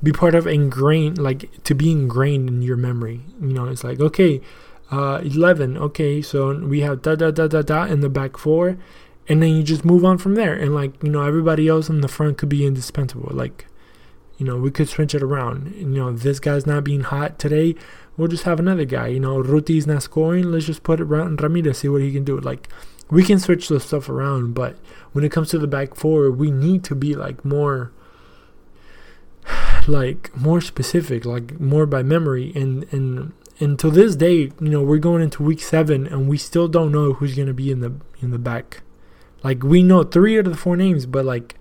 be 0.02 0.14
part 0.14 0.34
of 0.34 0.48
ingrained 0.48 1.18
like 1.18 1.62
to 1.64 1.76
be 1.76 1.92
ingrained 1.92 2.48
in 2.48 2.62
your 2.62 2.78
memory. 2.78 3.22
You 3.42 3.52
know, 3.52 3.66
it's 3.66 3.84
like 3.84 4.00
okay, 4.00 4.40
uh, 4.92 5.20
eleven. 5.26 5.78
Okay, 5.78 6.22
so 6.22 6.58
we 6.58 6.80
have 6.82 7.02
da 7.02 7.16
da 7.16 7.32
da 7.32 7.48
da 7.48 7.62
da 7.62 7.84
in 7.84 8.00
the 8.00 8.10
back 8.10 8.38
four, 8.38 8.78
and 9.30 9.42
then 9.42 9.50
you 9.50 9.64
just 9.64 9.86
move 9.86 10.06
on 10.06 10.18
from 10.18 10.36
there. 10.36 10.54
And 10.54 10.74
like 10.74 11.02
you 11.04 11.10
know 11.10 11.24
everybody 11.24 11.68
else 11.68 11.90
in 11.90 12.02
the 12.02 12.08
front 12.08 12.38
could 12.38 12.50
be 12.50 12.66
indispensable. 12.66 13.30
Like 13.32 13.66
you 14.38 14.46
know 14.46 14.58
we 14.58 14.72
could 14.72 14.90
switch 14.90 15.14
it 15.14 15.24
around. 15.24 15.74
You 15.76 15.86
know 15.86 16.12
this 16.12 16.40
guy's 16.40 16.66
not 16.66 16.84
being 16.84 17.02
hot 17.02 17.40
today. 17.40 17.76
We'll 18.16 18.28
just 18.28 18.44
have 18.44 18.60
another 18.60 18.86
guy. 18.86 19.08
You 19.08 19.20
know 19.20 19.42
Ruti's 19.42 19.88
not 19.88 20.04
scoring. 20.04 20.52
Let's 20.52 20.66
just 20.66 20.84
put 20.84 21.00
it 21.00 21.04
around 21.04 21.42
Ramirez 21.42 21.80
see 21.80 21.90
what 21.90 22.02
he 22.02 22.12
can 22.12 22.24
do. 22.24 22.40
Like 22.40 22.70
we 23.10 23.24
can 23.24 23.40
switch 23.40 23.70
the 23.70 23.80
stuff 23.80 24.10
around 24.10 24.54
but 24.54 24.78
when 25.14 25.24
it 25.24 25.32
comes 25.32 25.50
to 25.50 25.58
the 25.58 25.66
back 25.66 25.96
four 25.96 26.30
we 26.30 26.52
need 26.52 26.84
to 26.84 26.94
be 26.94 27.16
like 27.16 27.46
more 27.46 27.94
like 29.88 30.36
more 30.36 30.60
specific 30.60 31.26
like 31.26 31.60
more 31.60 31.86
by 31.86 32.04
memory. 32.04 32.52
And 32.56 32.86
and 32.92 33.34
and 33.60 33.80
to 33.80 33.90
this 33.90 34.16
day, 34.16 34.52
you 34.62 34.70
know, 34.70 34.84
we're 34.84 35.00
going 35.00 35.24
into 35.24 35.42
week 35.42 35.62
seven, 35.62 36.06
and 36.06 36.28
we 36.28 36.38
still 36.38 36.68
don't 36.68 36.92
know 36.92 37.14
who's 37.14 37.36
going 37.36 37.48
to 37.48 37.54
be 37.54 37.72
in 37.72 37.80
the 37.80 37.94
in 38.22 38.32
the 38.32 38.38
back. 38.38 38.82
Like 39.48 39.64
we 39.64 39.82
know 39.82 40.04
three 40.04 40.38
out 40.38 40.46
of 40.46 40.52
the 40.52 40.58
four 40.58 40.76
names, 40.76 41.06
but 41.06 41.24
like 41.24 41.56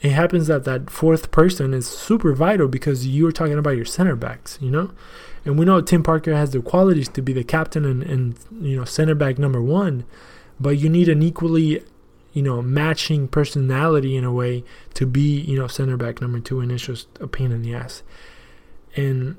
it 0.00 0.10
happens 0.10 0.48
that 0.48 0.64
that 0.64 0.90
fourth 0.90 1.30
person 1.30 1.72
is 1.72 1.86
super 1.86 2.34
vital 2.34 2.66
because 2.66 3.06
you're 3.06 3.30
talking 3.30 3.56
about 3.56 3.76
your 3.76 3.84
center 3.84 4.16
backs, 4.16 4.58
you 4.60 4.72
know, 4.72 4.90
and 5.44 5.56
we 5.56 5.64
know 5.64 5.80
Tim 5.80 6.02
Parker 6.02 6.34
has 6.34 6.50
the 6.50 6.60
qualities 6.60 7.08
to 7.10 7.22
be 7.22 7.32
the 7.32 7.44
captain 7.44 7.84
and 7.84 8.02
and 8.02 8.36
you 8.60 8.76
know 8.76 8.84
center 8.84 9.14
back 9.14 9.38
number 9.38 9.62
one, 9.62 10.04
but 10.58 10.78
you 10.78 10.88
need 10.88 11.08
an 11.08 11.22
equally 11.22 11.84
you 12.32 12.42
know 12.42 12.60
matching 12.60 13.28
personality 13.28 14.16
in 14.16 14.24
a 14.24 14.32
way 14.32 14.64
to 14.94 15.06
be 15.06 15.40
you 15.42 15.56
know 15.56 15.68
center 15.68 15.96
back 15.96 16.20
number 16.20 16.40
two, 16.40 16.58
and 16.58 16.72
it's 16.72 16.86
just 16.86 17.06
a 17.20 17.28
pain 17.28 17.52
in 17.52 17.62
the 17.62 17.72
ass. 17.72 18.02
And 18.96 19.36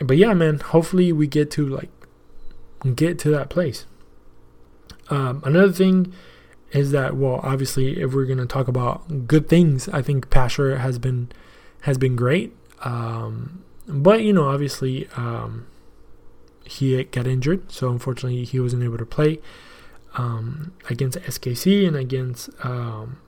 but 0.00 0.16
yeah, 0.16 0.34
man, 0.34 0.58
hopefully 0.58 1.12
we 1.12 1.28
get 1.28 1.52
to 1.52 1.68
like 1.68 1.90
get 2.96 3.16
to 3.20 3.30
that 3.30 3.48
place. 3.48 3.86
Um, 5.08 5.40
another 5.44 5.70
thing 5.70 6.12
is 6.72 6.92
that 6.92 7.16
well, 7.16 7.40
obviously, 7.42 8.00
if 8.00 8.14
we're 8.14 8.26
gonna 8.26 8.46
talk 8.46 8.68
about 8.68 9.26
good 9.26 9.48
things, 9.48 9.88
I 9.88 10.02
think 10.02 10.30
Pasher 10.30 10.78
has 10.78 10.98
been 10.98 11.30
has 11.82 11.98
been 11.98 12.16
great. 12.16 12.54
Um, 12.82 13.64
but 13.86 14.22
you 14.22 14.32
know, 14.32 14.48
obviously, 14.48 15.08
um, 15.16 15.66
he 16.64 17.02
got 17.04 17.26
injured, 17.26 17.72
so 17.72 17.90
unfortunately, 17.90 18.44
he 18.44 18.60
wasn't 18.60 18.82
able 18.84 18.98
to 18.98 19.06
play 19.06 19.40
um, 20.14 20.72
against 20.88 21.18
SKC 21.18 21.86
and 21.86 21.96
against 21.96 22.50
um, 22.64 23.18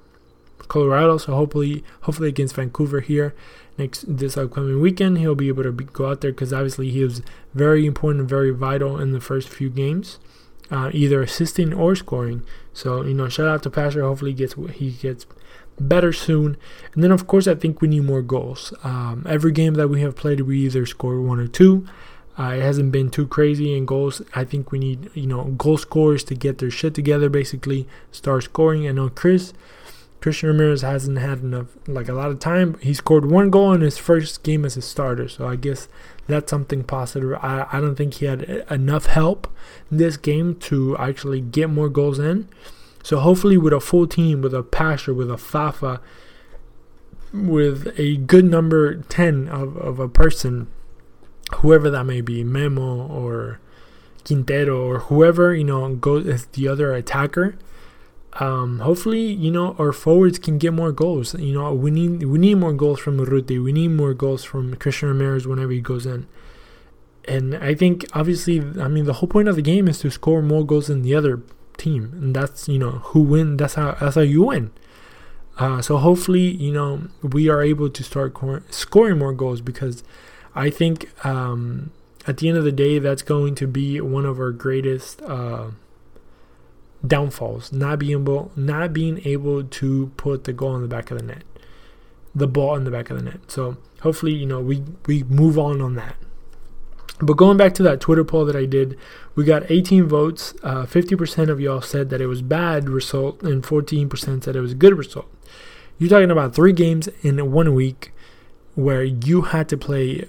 Colorado. 0.68 1.18
So 1.18 1.34
hopefully, 1.34 1.84
hopefully 2.02 2.28
against 2.28 2.54
Vancouver 2.54 3.00
here 3.00 3.34
next 3.78 4.04
this 4.16 4.36
upcoming 4.36 4.80
weekend, 4.80 5.18
he'll 5.18 5.34
be 5.34 5.48
able 5.48 5.62
to 5.62 5.72
be, 5.72 5.84
go 5.84 6.10
out 6.10 6.20
there 6.20 6.32
because 6.32 6.52
obviously 6.52 6.90
he 6.90 7.02
was 7.02 7.22
very 7.54 7.86
important 7.86 8.20
and 8.20 8.28
very 8.28 8.50
vital 8.50 9.00
in 9.00 9.12
the 9.12 9.20
first 9.20 9.48
few 9.48 9.70
games, 9.70 10.18
uh, 10.70 10.90
either 10.92 11.22
assisting 11.22 11.72
or 11.72 11.94
scoring. 11.94 12.42
So 12.72 13.02
you 13.02 13.14
know, 13.14 13.28
shout 13.28 13.48
out 13.48 13.62
to 13.64 13.70
Pasher. 13.70 14.02
Hopefully, 14.02 14.32
he 14.32 14.36
gets 14.36 14.54
he 14.74 14.90
gets 14.92 15.26
better 15.80 16.12
soon. 16.12 16.56
And 16.94 17.02
then 17.02 17.10
of 17.10 17.26
course, 17.26 17.46
I 17.46 17.54
think 17.54 17.80
we 17.80 17.88
need 17.88 18.04
more 18.04 18.22
goals. 18.22 18.72
Um, 18.84 19.26
every 19.28 19.52
game 19.52 19.74
that 19.74 19.88
we 19.88 20.00
have 20.02 20.16
played, 20.16 20.40
we 20.40 20.60
either 20.60 20.86
score 20.86 21.20
one 21.20 21.40
or 21.40 21.48
two. 21.48 21.86
Uh, 22.38 22.54
it 22.56 22.62
hasn't 22.62 22.90
been 22.92 23.10
too 23.10 23.26
crazy 23.26 23.76
in 23.76 23.84
goals. 23.84 24.22
I 24.34 24.44
think 24.44 24.72
we 24.72 24.78
need, 24.78 25.10
you 25.14 25.26
know, 25.26 25.44
goal 25.44 25.76
scorers 25.76 26.24
to 26.24 26.34
get 26.34 26.58
their 26.58 26.70
shit 26.70 26.94
together, 26.94 27.28
basically 27.28 27.86
start 28.10 28.44
scoring. 28.44 28.88
I 28.88 28.92
know 28.92 29.10
Chris 29.10 29.52
Christian 30.22 30.50
Ramirez 30.50 30.82
hasn't 30.82 31.18
had 31.18 31.40
enough, 31.40 31.66
like 31.88 32.08
a 32.08 32.12
lot 32.12 32.30
of 32.30 32.38
time. 32.38 32.78
He 32.78 32.94
scored 32.94 33.28
one 33.28 33.50
goal 33.50 33.72
in 33.72 33.80
his 33.80 33.98
first 33.98 34.44
game 34.44 34.64
as 34.64 34.76
a 34.76 34.82
starter, 34.82 35.28
so 35.28 35.48
I 35.48 35.56
guess 35.56 35.88
that's 36.28 36.48
something 36.48 36.84
positive. 36.84 37.32
I, 37.42 37.66
I 37.72 37.80
don't 37.80 37.96
think 37.96 38.14
he 38.14 38.26
had 38.26 38.42
enough 38.70 39.06
help 39.06 39.52
this 39.90 40.16
game 40.16 40.54
to 40.60 40.96
actually 40.96 41.40
get 41.40 41.70
more 41.70 41.88
goals 41.88 42.20
in. 42.20 42.48
So 43.02 43.18
hopefully, 43.18 43.58
with 43.58 43.72
a 43.72 43.80
full 43.80 44.06
team, 44.06 44.42
with 44.42 44.54
a 44.54 44.62
Pasher, 44.62 45.12
with 45.12 45.28
a 45.28 45.36
Fafa, 45.36 46.00
with 47.32 47.92
a 47.98 48.18
good 48.18 48.44
number 48.44 48.94
10 48.94 49.48
of, 49.48 49.76
of 49.76 49.98
a 49.98 50.08
person, 50.08 50.68
whoever 51.56 51.90
that 51.90 52.04
may 52.04 52.20
be, 52.20 52.44
Memo 52.44 53.08
or 53.08 53.58
Quintero 54.24 54.88
or 54.88 55.00
whoever, 55.00 55.52
you 55.52 55.64
know, 55.64 55.92
goes 55.96 56.28
as 56.28 56.46
the 56.46 56.68
other 56.68 56.94
attacker 56.94 57.56
um, 58.40 58.78
hopefully, 58.78 59.20
you 59.20 59.50
know, 59.50 59.76
our 59.78 59.92
forwards 59.92 60.38
can 60.38 60.58
get 60.58 60.72
more 60.72 60.90
goals. 60.92 61.34
You 61.34 61.52
know, 61.52 61.72
we 61.74 61.90
need 61.90 62.24
we 62.24 62.38
need 62.38 62.54
more 62.54 62.72
goals 62.72 63.00
from 63.00 63.18
Urruti. 63.18 63.62
We 63.62 63.72
need 63.72 63.88
more 63.88 64.14
goals 64.14 64.42
from 64.42 64.74
Christian 64.76 65.08
Ramirez 65.08 65.46
whenever 65.46 65.72
he 65.72 65.80
goes 65.80 66.06
in. 66.06 66.26
And 67.28 67.54
I 67.54 67.74
think 67.74 68.06
obviously, 68.14 68.58
I 68.80 68.88
mean, 68.88 69.04
the 69.04 69.14
whole 69.14 69.28
point 69.28 69.48
of 69.48 69.56
the 69.56 69.62
game 69.62 69.86
is 69.86 69.98
to 70.00 70.10
score 70.10 70.42
more 70.42 70.64
goals 70.64 70.86
than 70.86 71.02
the 71.02 71.14
other 71.14 71.42
team, 71.76 72.12
and 72.14 72.34
that's 72.34 72.68
you 72.68 72.78
know 72.78 73.02
who 73.12 73.20
win. 73.20 73.58
That's 73.58 73.74
how 73.74 73.92
that's 74.00 74.14
how 74.14 74.22
you 74.22 74.44
win. 74.44 74.70
Uh, 75.58 75.82
so 75.82 75.98
hopefully, 75.98 76.40
you 76.40 76.72
know, 76.72 77.02
we 77.22 77.50
are 77.50 77.62
able 77.62 77.90
to 77.90 78.02
start 78.02 78.32
cor- 78.32 78.64
scoring 78.70 79.18
more 79.18 79.34
goals 79.34 79.60
because 79.60 80.02
I 80.54 80.70
think 80.70 81.10
um, 81.26 81.90
at 82.26 82.38
the 82.38 82.48
end 82.48 82.56
of 82.56 82.64
the 82.64 82.72
day, 82.72 82.98
that's 82.98 83.22
going 83.22 83.54
to 83.56 83.66
be 83.66 84.00
one 84.00 84.24
of 84.24 84.40
our 84.40 84.50
greatest. 84.50 85.20
Uh, 85.20 85.72
downfalls, 87.06 87.72
not 87.72 87.98
being 87.98 88.12
able 88.12 88.52
not 88.56 88.92
being 88.92 89.20
able 89.24 89.64
to 89.64 90.12
put 90.16 90.44
the 90.44 90.52
goal 90.52 90.76
in 90.76 90.82
the 90.82 90.88
back 90.88 91.10
of 91.10 91.18
the 91.18 91.24
net, 91.24 91.42
the 92.34 92.46
ball 92.46 92.76
in 92.76 92.84
the 92.84 92.90
back 92.90 93.10
of 93.10 93.16
the 93.16 93.22
net. 93.22 93.50
So 93.50 93.76
hopefully, 94.00 94.32
you 94.32 94.46
know, 94.46 94.60
we 94.60 94.82
we 95.06 95.22
move 95.24 95.58
on 95.58 95.80
on 95.80 95.94
that. 95.96 96.16
But 97.20 97.34
going 97.34 97.56
back 97.56 97.72
to 97.74 97.84
that 97.84 98.00
Twitter 98.00 98.24
poll 98.24 98.44
that 98.46 98.56
I 98.56 98.64
did, 98.64 98.98
we 99.36 99.44
got 99.44 99.70
18 99.70 100.08
votes. 100.08 100.54
Uh, 100.64 100.84
50% 100.86 101.50
of 101.50 101.60
y'all 101.60 101.80
said 101.80 102.10
that 102.10 102.20
it 102.20 102.26
was 102.26 102.42
bad 102.42 102.88
result, 102.88 103.42
and 103.44 103.62
14% 103.62 104.42
said 104.42 104.56
it 104.56 104.60
was 104.60 104.72
a 104.72 104.76
good 104.76 104.98
result. 104.98 105.30
You're 105.98 106.10
talking 106.10 106.32
about 106.32 106.52
three 106.52 106.72
games 106.72 107.08
in 107.22 107.52
one 107.52 107.74
week 107.74 108.12
where 108.74 109.04
you 109.04 109.42
had 109.42 109.68
to 109.68 109.76
play 109.76 110.26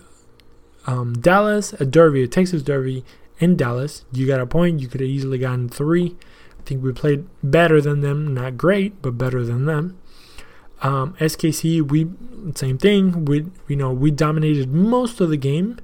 um, 0.86 1.14
Dallas, 1.14 1.74
a 1.74 1.86
Derby, 1.86 2.22
a 2.22 2.28
Texas 2.28 2.62
Derby, 2.62 3.04
in 3.40 3.56
Dallas. 3.56 4.06
You 4.12 4.28
got 4.28 4.40
a 4.40 4.46
point. 4.46 4.80
You 4.80 4.88
could 4.88 5.02
have 5.02 5.10
easily 5.10 5.40
gotten 5.40 5.70
three. 5.70 6.16
I 6.63 6.69
think 6.69 6.82
we 6.82 6.93
played 6.93 7.26
better 7.43 7.82
than 7.82 7.99
them, 7.99 8.34
not 8.34 8.56
great, 8.58 9.02
but 9.02 9.17
better 9.17 9.43
than 9.43 9.65
them. 9.65 9.97
Um, 10.82 11.13
SKC, 11.19 11.82
we 11.82 12.10
same 12.56 12.78
thing. 12.78 13.26
We 13.26 13.47
you 13.67 13.76
know 13.76 13.91
we 13.91 14.12
dominated 14.12 14.71
most 14.71 15.19
of 15.19 15.30
the 15.30 15.36
game 15.36 15.80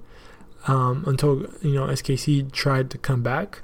um, 0.68 1.04
until 1.06 1.48
you 1.62 1.74
know 1.74 1.88
SKC 1.88 2.50
tried 2.54 2.90
to 2.92 2.98
come 2.98 3.22
back, 3.22 3.62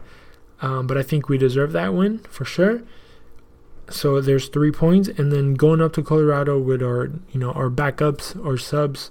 um, 0.62 0.88
but 0.88 0.98
I 0.98 1.04
think 1.04 1.30
we 1.30 1.38
deserve 1.38 1.72
that 1.72 1.94
win 1.94 2.20
for 2.30 2.44
sure. 2.44 2.84
So 3.90 4.20
there's 4.20 4.50
three 4.50 4.72
points, 4.72 5.08
and 5.08 5.32
then 5.32 5.54
going 5.54 5.82
up 5.82 5.94
to 5.94 6.04
Colorado 6.04 6.60
with 6.60 6.84
our 6.84 7.12
you 7.32 7.40
know 7.40 7.54
our 7.54 7.70
backups 7.70 8.36
or 8.46 8.58
subs, 8.58 9.10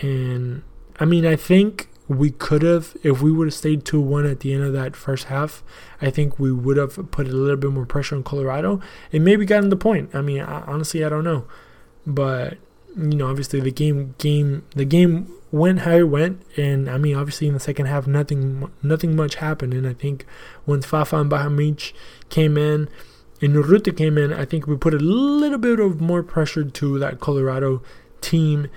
and 0.00 0.62
I 1.00 1.04
mean 1.04 1.26
I 1.26 1.34
think 1.34 1.88
we 2.06 2.30
could 2.30 2.62
have 2.62 2.96
if 3.02 3.22
we 3.22 3.32
would 3.32 3.46
have 3.46 3.54
stayed 3.54 3.84
2-1 3.84 4.30
at 4.30 4.40
the 4.40 4.52
end 4.52 4.62
of 4.62 4.72
that 4.74 4.94
first 4.94 5.24
half 5.24 5.62
i 6.02 6.10
think 6.10 6.38
we 6.38 6.52
would 6.52 6.76
have 6.76 7.10
put 7.10 7.26
a 7.26 7.32
little 7.32 7.56
bit 7.56 7.70
more 7.70 7.86
pressure 7.86 8.14
on 8.14 8.22
colorado 8.22 8.80
and 9.12 9.24
maybe 9.24 9.46
gotten 9.46 9.70
the 9.70 9.76
point. 9.76 10.14
I 10.14 10.20
mean 10.20 10.40
I, 10.40 10.62
honestly 10.62 11.04
i 11.04 11.08
don't 11.08 11.24
know. 11.24 11.44
But 12.06 12.58
you 12.96 13.16
know 13.16 13.28
obviously 13.28 13.60
the 13.60 13.70
game 13.70 14.14
game 14.18 14.64
the 14.74 14.84
game 14.84 15.32
went 15.50 15.80
how 15.80 15.92
it 15.92 16.08
went 16.08 16.42
and 16.56 16.90
i 16.90 16.98
mean 16.98 17.14
obviously 17.16 17.46
in 17.46 17.54
the 17.54 17.60
second 17.60 17.86
half 17.86 18.06
nothing 18.06 18.70
nothing 18.82 19.16
much 19.16 19.36
happened. 19.36 19.74
And 19.74 19.86
i 19.86 19.92
think 19.92 20.26
once 20.66 20.86
fafa 20.86 21.16
and 21.16 21.30
Bajamich 21.30 21.92
came 22.28 22.56
in 22.56 22.88
and 23.40 23.54
Urruti 23.54 23.96
came 23.96 24.18
in 24.18 24.32
i 24.32 24.44
think 24.44 24.66
we 24.66 24.76
put 24.76 24.94
a 24.94 24.98
little 24.98 25.58
bit 25.58 25.80
of 25.80 26.00
more 26.00 26.22
pressure 26.22 26.64
to 26.64 26.98
that 26.98 27.20
colorado 27.20 27.82
team 28.20 28.68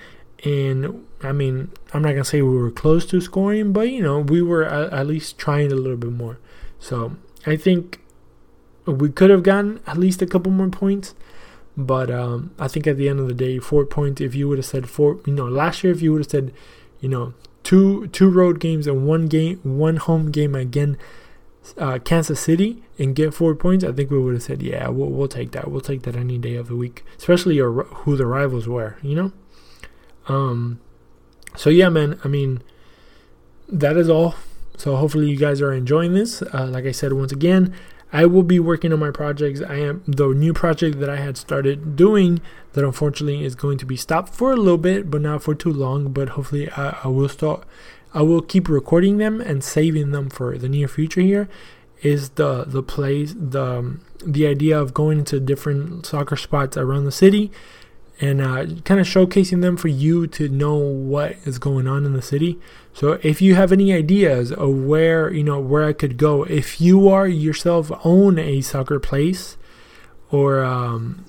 and 0.43 1.06
I 1.21 1.32
mean, 1.32 1.71
I'm 1.93 2.01
not 2.03 2.12
gonna 2.12 2.25
say 2.25 2.41
we 2.41 2.58
were 2.58 2.71
close 2.71 3.06
to 3.08 3.21
scoring, 3.21 3.73
but 3.73 3.89
you 3.89 4.01
know, 4.01 4.19
we 4.19 4.41
were 4.41 4.63
at, 4.63 4.93
at 4.93 5.08
least 5.08 5.38
trying 5.38 5.71
a 5.71 5.75
little 5.75 5.97
bit 5.97 6.12
more. 6.12 6.39
So 6.80 7.15
I 7.45 7.56
think 7.56 8.01
we 8.86 9.10
could 9.10 9.30
have 9.30 9.43
gotten 9.43 9.80
at 9.88 9.97
least 9.97 10.21
a 10.21 10.27
couple 10.27 10.51
more 10.51 10.69
points. 10.69 11.15
But 11.75 12.10
um, 12.10 12.51
I 12.58 12.67
think 12.67 12.88
at 12.88 12.97
the 12.97 13.08
end 13.08 13.19
of 13.19 13.27
the 13.27 13.34
day, 13.34 13.60
four 13.60 13.86
points. 13.86 14.19
If 14.19 14.34
you 14.34 14.47
would 14.47 14.58
have 14.58 14.65
said 14.65 14.89
four, 14.89 15.19
you 15.25 15.34
know, 15.34 15.45
last 15.45 15.84
year 15.84 15.93
if 15.93 16.01
you 16.01 16.12
would 16.12 16.21
have 16.21 16.32
said, 16.32 16.53
you 16.99 17.08
know, 17.08 17.34
two 17.63 18.08
two 18.08 18.30
road 18.30 18.60
games 18.60 18.88
and 18.88 19.06
one 19.06 19.27
game, 19.27 19.60
one 19.63 19.97
home 19.97 20.32
game 20.32 20.56
again, 20.56 20.97
uh, 21.77 21.99
Kansas 21.99 22.39
City, 22.39 22.84
and 22.97 23.15
get 23.15 23.34
four 23.34 23.53
points, 23.53 23.84
I 23.84 23.91
think 23.91 24.10
we 24.10 24.17
would 24.17 24.34
have 24.34 24.43
said, 24.43 24.63
yeah, 24.63 24.88
we'll, 24.88 25.10
we'll 25.10 25.27
take 25.27 25.51
that. 25.51 25.69
We'll 25.69 25.82
take 25.82 26.01
that 26.03 26.15
any 26.15 26.39
day 26.39 26.56
of 26.56 26.67
the 26.67 26.75
week, 26.75 27.06
especially 27.17 27.56
your, 27.56 27.84
who 27.84 28.17
the 28.17 28.25
rivals 28.25 28.67
were. 28.67 28.97
You 29.03 29.15
know. 29.15 29.32
Um, 30.27 30.80
so 31.57 31.69
yeah, 31.69 31.89
man. 31.89 32.19
I 32.23 32.27
mean, 32.27 32.61
that 33.67 33.97
is 33.97 34.09
all. 34.09 34.35
So 34.77 34.95
hopefully 34.95 35.29
you 35.29 35.37
guys 35.37 35.61
are 35.61 35.73
enjoying 35.73 36.13
this. 36.13 36.41
Uh, 36.41 36.67
like 36.67 36.85
I 36.85 36.91
said 36.91 37.13
once 37.13 37.31
again, 37.31 37.73
I 38.13 38.25
will 38.25 38.43
be 38.43 38.59
working 38.59 38.93
on 38.93 38.99
my 38.99 39.11
projects. 39.11 39.61
I 39.61 39.75
am 39.77 40.03
the 40.07 40.27
new 40.27 40.53
project 40.53 40.99
that 40.99 41.09
I 41.09 41.17
had 41.17 41.35
started 41.35 41.95
doing 41.95 42.39
that 42.73 42.85
unfortunately 42.85 43.43
is 43.43 43.55
going 43.55 43.79
to 43.79 43.85
be 43.85 43.97
stopped 43.97 44.33
for 44.33 44.51
a 44.51 44.55
little 44.55 44.77
bit, 44.77 45.09
but 45.09 45.21
not 45.21 45.43
for 45.43 45.55
too 45.55 45.73
long. 45.73 46.13
But 46.13 46.29
hopefully 46.29 46.69
I, 46.71 46.99
I 47.03 47.07
will 47.07 47.27
start. 47.27 47.65
I 48.13 48.21
will 48.21 48.41
keep 48.41 48.69
recording 48.69 49.17
them 49.17 49.41
and 49.41 49.63
saving 49.63 50.11
them 50.11 50.29
for 50.29 50.57
the 50.57 50.69
near 50.69 50.87
future. 50.87 51.21
Here 51.21 51.49
is 52.03 52.29
the 52.31 52.63
the 52.65 52.83
plays 52.83 53.35
the 53.35 53.63
um, 53.63 54.01
the 54.23 54.45
idea 54.45 54.79
of 54.79 54.93
going 54.93 55.23
to 55.25 55.39
different 55.39 56.05
soccer 56.05 56.35
spots 56.35 56.77
around 56.77 57.05
the 57.05 57.11
city 57.11 57.51
and 58.19 58.41
uh, 58.41 58.65
kind 58.84 58.99
of 58.99 59.06
showcasing 59.06 59.62
them 59.62 59.77
for 59.77 59.88
you 59.88 60.25
to 60.27 60.49
know 60.49 60.75
what 60.75 61.36
is 61.45 61.60
going 61.60 61.88
on 61.88 62.06
in 62.06 62.13
the 62.13 62.21
city. 62.21 62.60
So 62.93 63.19
if 63.21 63.41
you 63.41 63.56
have 63.56 63.71
any 63.71 63.93
ideas 63.93 64.51
of 64.51 64.73
where 64.86 65.32
you 65.32 65.43
know 65.43 65.60
where 65.60 65.84
I 65.84 65.93
could 65.93 66.17
go, 66.17 66.43
if 66.43 66.82
you 66.82 67.10
are 67.10 67.27
yourself 67.27 67.91
own 68.03 68.39
a 68.39 68.62
soccer 68.62 68.99
place, 68.99 69.58
or 70.32 70.63
um, 70.63 71.25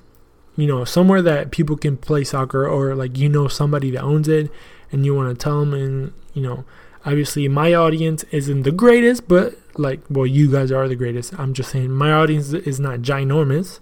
you 0.55 0.67
know 0.67 0.83
somewhere 0.83 1.21
that 1.21 1.51
people 1.51 1.77
can 1.77 1.97
play 1.97 2.23
soccer, 2.23 2.67
or 2.67 2.95
like 2.95 3.17
you 3.17 3.29
know 3.29 3.47
somebody 3.47 3.91
that 3.91 4.01
owns 4.01 4.27
it, 4.27 4.51
and 4.91 5.05
you 5.05 5.13
want 5.13 5.29
to 5.29 5.43
tell 5.43 5.59
them, 5.59 5.73
and 5.73 6.13
you 6.33 6.41
know 6.41 6.65
obviously 7.05 7.47
my 7.47 7.73
audience 7.73 8.23
isn't 8.31 8.63
the 8.63 8.71
greatest, 8.71 9.27
but 9.27 9.55
like, 9.77 10.01
well, 10.09 10.25
you 10.25 10.51
guys 10.51 10.71
are 10.71 10.87
the 10.87 10.95
greatest. 10.95 11.37
I'm 11.39 11.53
just 11.53 11.71
saying 11.71 11.91
my 11.91 12.11
audience 12.11 12.51
is 12.51 12.79
not 12.79 12.99
ginormous, 12.99 13.79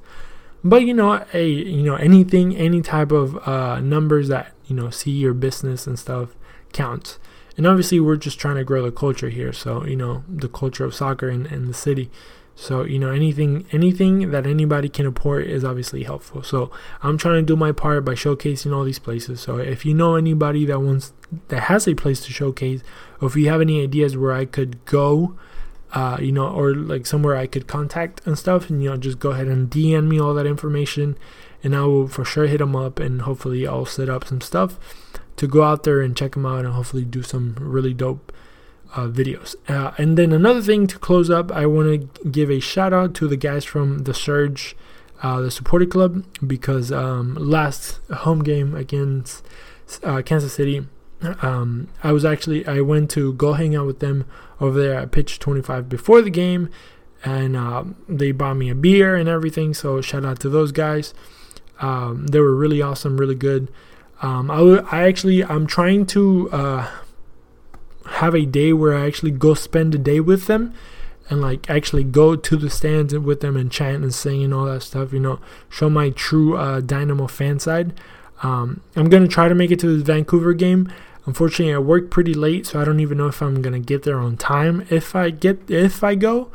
but 0.63 0.83
you 0.83 0.93
know, 0.93 1.25
a 1.33 1.47
you 1.47 1.83
know 1.83 1.95
anything, 1.95 2.55
any 2.55 2.81
type 2.81 3.11
of 3.11 3.37
uh, 3.47 3.79
numbers 3.79 4.27
that 4.29 4.53
you 4.65 4.75
know 4.75 4.89
see 4.89 5.11
your 5.11 5.33
business 5.33 5.87
and 5.87 5.97
stuff 5.97 6.35
counts. 6.73 7.19
And 7.55 7.65
obviously, 7.65 7.99
we're 7.99 8.17
just 8.17 8.39
trying 8.39 8.57
to 8.57 8.63
grow 8.63 8.83
the 8.83 8.91
culture 8.91 9.29
here. 9.29 9.53
So 9.53 9.85
you 9.85 9.95
know, 9.95 10.23
the 10.27 10.49
culture 10.49 10.85
of 10.85 10.93
soccer 10.93 11.29
in, 11.29 11.45
in 11.47 11.67
the 11.67 11.73
city. 11.73 12.09
So 12.59 12.83
you 12.83 12.97
know 12.97 13.11
anything 13.11 13.67
anything 13.71 14.31
that 14.31 14.47
anybody 14.47 14.89
can 14.89 15.05
report 15.05 15.45
is 15.45 15.63
obviously 15.63 16.03
helpful. 16.03 16.41
So 16.41 16.71
I'm 17.03 17.17
trying 17.17 17.35
to 17.35 17.43
do 17.43 17.55
my 17.55 17.71
part 17.71 18.03
by 18.03 18.13
showcasing 18.13 18.75
all 18.75 18.83
these 18.83 18.97
places. 18.97 19.41
So 19.41 19.57
if 19.57 19.85
you 19.85 19.93
know 19.93 20.15
anybody 20.15 20.65
that 20.65 20.79
wants 20.79 21.13
that 21.49 21.63
has 21.63 21.87
a 21.87 21.93
place 21.93 22.25
to 22.25 22.33
showcase, 22.33 22.81
or 23.21 23.27
if 23.27 23.35
you 23.35 23.47
have 23.49 23.61
any 23.61 23.83
ideas 23.83 24.17
where 24.17 24.33
I 24.33 24.45
could 24.45 24.83
go, 24.85 25.35
uh, 25.93 26.17
you 26.19 26.31
know, 26.31 26.47
or 26.47 26.75
like 26.75 27.05
somewhere 27.05 27.35
I 27.35 27.47
could 27.47 27.67
contact 27.67 28.25
and 28.25 28.37
stuff, 28.37 28.69
and 28.69 28.83
you 28.83 28.89
know 28.89 28.97
just 28.97 29.19
go 29.19 29.31
ahead 29.31 29.47
and 29.47 29.69
DM 29.69 30.07
me 30.07 30.19
all 30.19 30.33
that 30.33 30.45
information, 30.45 31.17
and 31.63 31.75
I 31.75 31.81
will 31.81 32.07
for 32.07 32.25
sure 32.25 32.47
hit 32.47 32.57
them 32.57 32.75
up, 32.75 32.99
and 32.99 33.21
hopefully 33.21 33.65
I'll 33.65 33.85
set 33.85 34.09
up 34.09 34.25
some 34.25 34.41
stuff 34.41 34.77
to 35.37 35.47
go 35.47 35.63
out 35.63 35.83
there 35.83 36.01
and 36.01 36.15
check 36.15 36.33
them 36.33 36.45
out, 36.45 36.65
and 36.65 36.73
hopefully 36.73 37.05
do 37.05 37.23
some 37.23 37.55
really 37.59 37.93
dope 37.93 38.31
uh, 38.95 39.07
videos. 39.07 39.55
Uh, 39.67 39.91
and 39.97 40.17
then 40.17 40.31
another 40.33 40.61
thing 40.61 40.87
to 40.87 40.99
close 40.99 41.29
up, 41.29 41.51
I 41.51 41.65
want 41.65 42.13
to 42.23 42.29
give 42.29 42.49
a 42.49 42.59
shout 42.59 42.93
out 42.93 43.13
to 43.15 43.27
the 43.27 43.37
guys 43.37 43.63
from 43.63 43.99
the 43.99 44.13
Surge, 44.13 44.75
uh, 45.21 45.41
the 45.41 45.51
supporter 45.51 45.85
club, 45.85 46.25
because 46.45 46.91
um, 46.91 47.35
last 47.35 47.99
home 48.11 48.43
game 48.43 48.75
against 48.75 49.45
uh, 50.03 50.21
Kansas 50.21 50.53
City, 50.53 50.85
um, 51.41 51.87
I 52.03 52.11
was 52.11 52.25
actually 52.25 52.65
I 52.67 52.81
went 52.81 53.09
to 53.11 53.33
go 53.33 53.53
hang 53.53 53.75
out 53.75 53.87
with 53.87 53.99
them 53.99 54.25
over 54.59 54.81
there 54.81 54.95
at 54.95 55.11
Pitch 55.11 55.39
25 55.39 55.87
before 55.89 56.21
the 56.21 56.29
game, 56.29 56.69
and 57.23 57.55
uh, 57.55 57.83
they 58.07 58.31
bought 58.31 58.55
me 58.55 58.69
a 58.69 58.75
beer 58.75 59.15
and 59.15 59.29
everything. 59.29 59.73
So 59.73 60.01
shout 60.01 60.25
out 60.25 60.39
to 60.41 60.49
those 60.49 60.71
guys. 60.71 61.13
Um, 61.79 62.27
they 62.27 62.39
were 62.39 62.55
really 62.55 62.81
awesome, 62.81 63.17
really 63.17 63.35
good. 63.35 63.71
Um, 64.21 64.49
I, 64.49 64.57
w- 64.57 64.87
I 64.91 65.07
actually 65.07 65.43
I'm 65.43 65.67
trying 65.67 66.05
to 66.07 66.49
uh, 66.51 66.89
have 68.07 68.33
a 68.33 68.45
day 68.45 68.73
where 68.73 68.95
I 68.95 69.05
actually 69.05 69.31
go 69.31 69.53
spend 69.53 69.93
a 69.93 69.99
day 69.99 70.19
with 70.19 70.47
them 70.47 70.73
and 71.29 71.41
like 71.41 71.69
actually 71.69 72.03
go 72.03 72.35
to 72.35 72.55
the 72.55 72.69
stands 72.69 73.15
with 73.17 73.41
them 73.41 73.55
and 73.57 73.71
chant 73.71 74.03
and 74.03 74.13
sing 74.13 74.43
and 74.43 74.53
all 74.53 74.65
that 74.65 74.81
stuff, 74.81 75.13
you 75.13 75.19
know, 75.19 75.39
show 75.69 75.89
my 75.89 76.09
true 76.11 76.57
uh, 76.57 76.79
Dynamo 76.79 77.27
fan 77.27 77.59
side. 77.59 77.93
Um, 78.43 78.81
I'm 78.95 79.09
gonna 79.09 79.27
try 79.27 79.47
to 79.47 79.55
make 79.55 79.71
it 79.71 79.79
to 79.79 79.97
the 79.97 80.03
Vancouver 80.03 80.53
game. 80.53 80.91
Unfortunately, 81.27 81.73
I 81.73 81.77
work 81.77 82.09
pretty 82.09 82.33
late, 82.33 82.65
so 82.65 82.81
I 82.81 82.85
don't 82.85 82.99
even 82.99 83.17
know 83.17 83.27
if 83.27 83.41
I'm 83.41 83.61
gonna 83.61 83.79
get 83.79 84.03
there 84.03 84.19
on 84.19 84.37
time 84.37 84.87
if 84.89 85.15
I 85.15 85.29
get 85.29 85.69
if 85.69 86.03
I 86.03 86.15
go. 86.15 86.49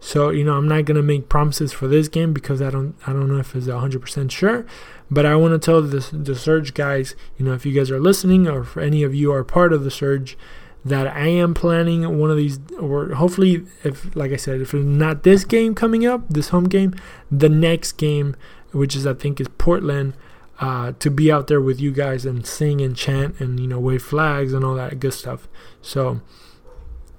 So 0.00 0.30
you 0.30 0.44
know, 0.44 0.54
I'm 0.54 0.68
not 0.68 0.84
gonna 0.84 1.02
make 1.02 1.28
promises 1.28 1.72
for 1.72 1.88
this 1.88 2.08
game 2.08 2.34
because 2.34 2.60
I 2.60 2.70
don't 2.70 2.94
I 3.06 3.12
don't 3.12 3.28
know 3.28 3.38
if 3.38 3.54
it's 3.54 3.68
100% 3.68 4.30
sure. 4.30 4.66
But 5.10 5.24
I 5.24 5.36
want 5.36 5.52
to 5.52 5.64
tell 5.64 5.80
the 5.80 6.06
the 6.12 6.34
Surge 6.34 6.74
guys, 6.74 7.14
you 7.38 7.46
know, 7.46 7.54
if 7.54 7.64
you 7.64 7.72
guys 7.72 7.90
are 7.90 8.00
listening 8.00 8.48
or 8.48 8.62
if 8.62 8.76
any 8.76 9.02
of 9.04 9.14
you 9.14 9.32
are 9.32 9.44
part 9.44 9.72
of 9.72 9.84
the 9.84 9.90
Surge, 9.90 10.36
that 10.84 11.08
I 11.08 11.26
am 11.26 11.52
planning 11.52 12.18
one 12.18 12.30
of 12.30 12.36
these, 12.36 12.60
or 12.78 13.14
hopefully, 13.14 13.64
if 13.82 14.14
like 14.14 14.32
I 14.32 14.36
said, 14.36 14.60
if 14.60 14.72
it's 14.72 14.84
not 14.84 15.24
this 15.24 15.44
game 15.44 15.74
coming 15.74 16.06
up, 16.06 16.28
this 16.28 16.50
home 16.50 16.68
game, 16.68 16.94
the 17.30 17.48
next 17.48 17.92
game, 17.92 18.36
which 18.72 18.94
is 18.94 19.06
I 19.06 19.14
think 19.14 19.40
is 19.40 19.48
Portland, 19.58 20.14
uh, 20.58 20.92
to 20.98 21.10
be 21.10 21.30
out 21.30 21.48
there 21.48 21.60
with 21.60 21.80
you 21.80 21.92
guys 21.92 22.24
and 22.24 22.46
sing 22.46 22.80
and 22.80 22.96
chant 22.96 23.38
and 23.40 23.60
you 23.60 23.66
know 23.66 23.78
wave 23.78 24.02
flags 24.02 24.52
and 24.52 24.64
all 24.64 24.74
that 24.74 24.98
good 25.00 25.12
stuff. 25.12 25.48
So, 25.82 26.20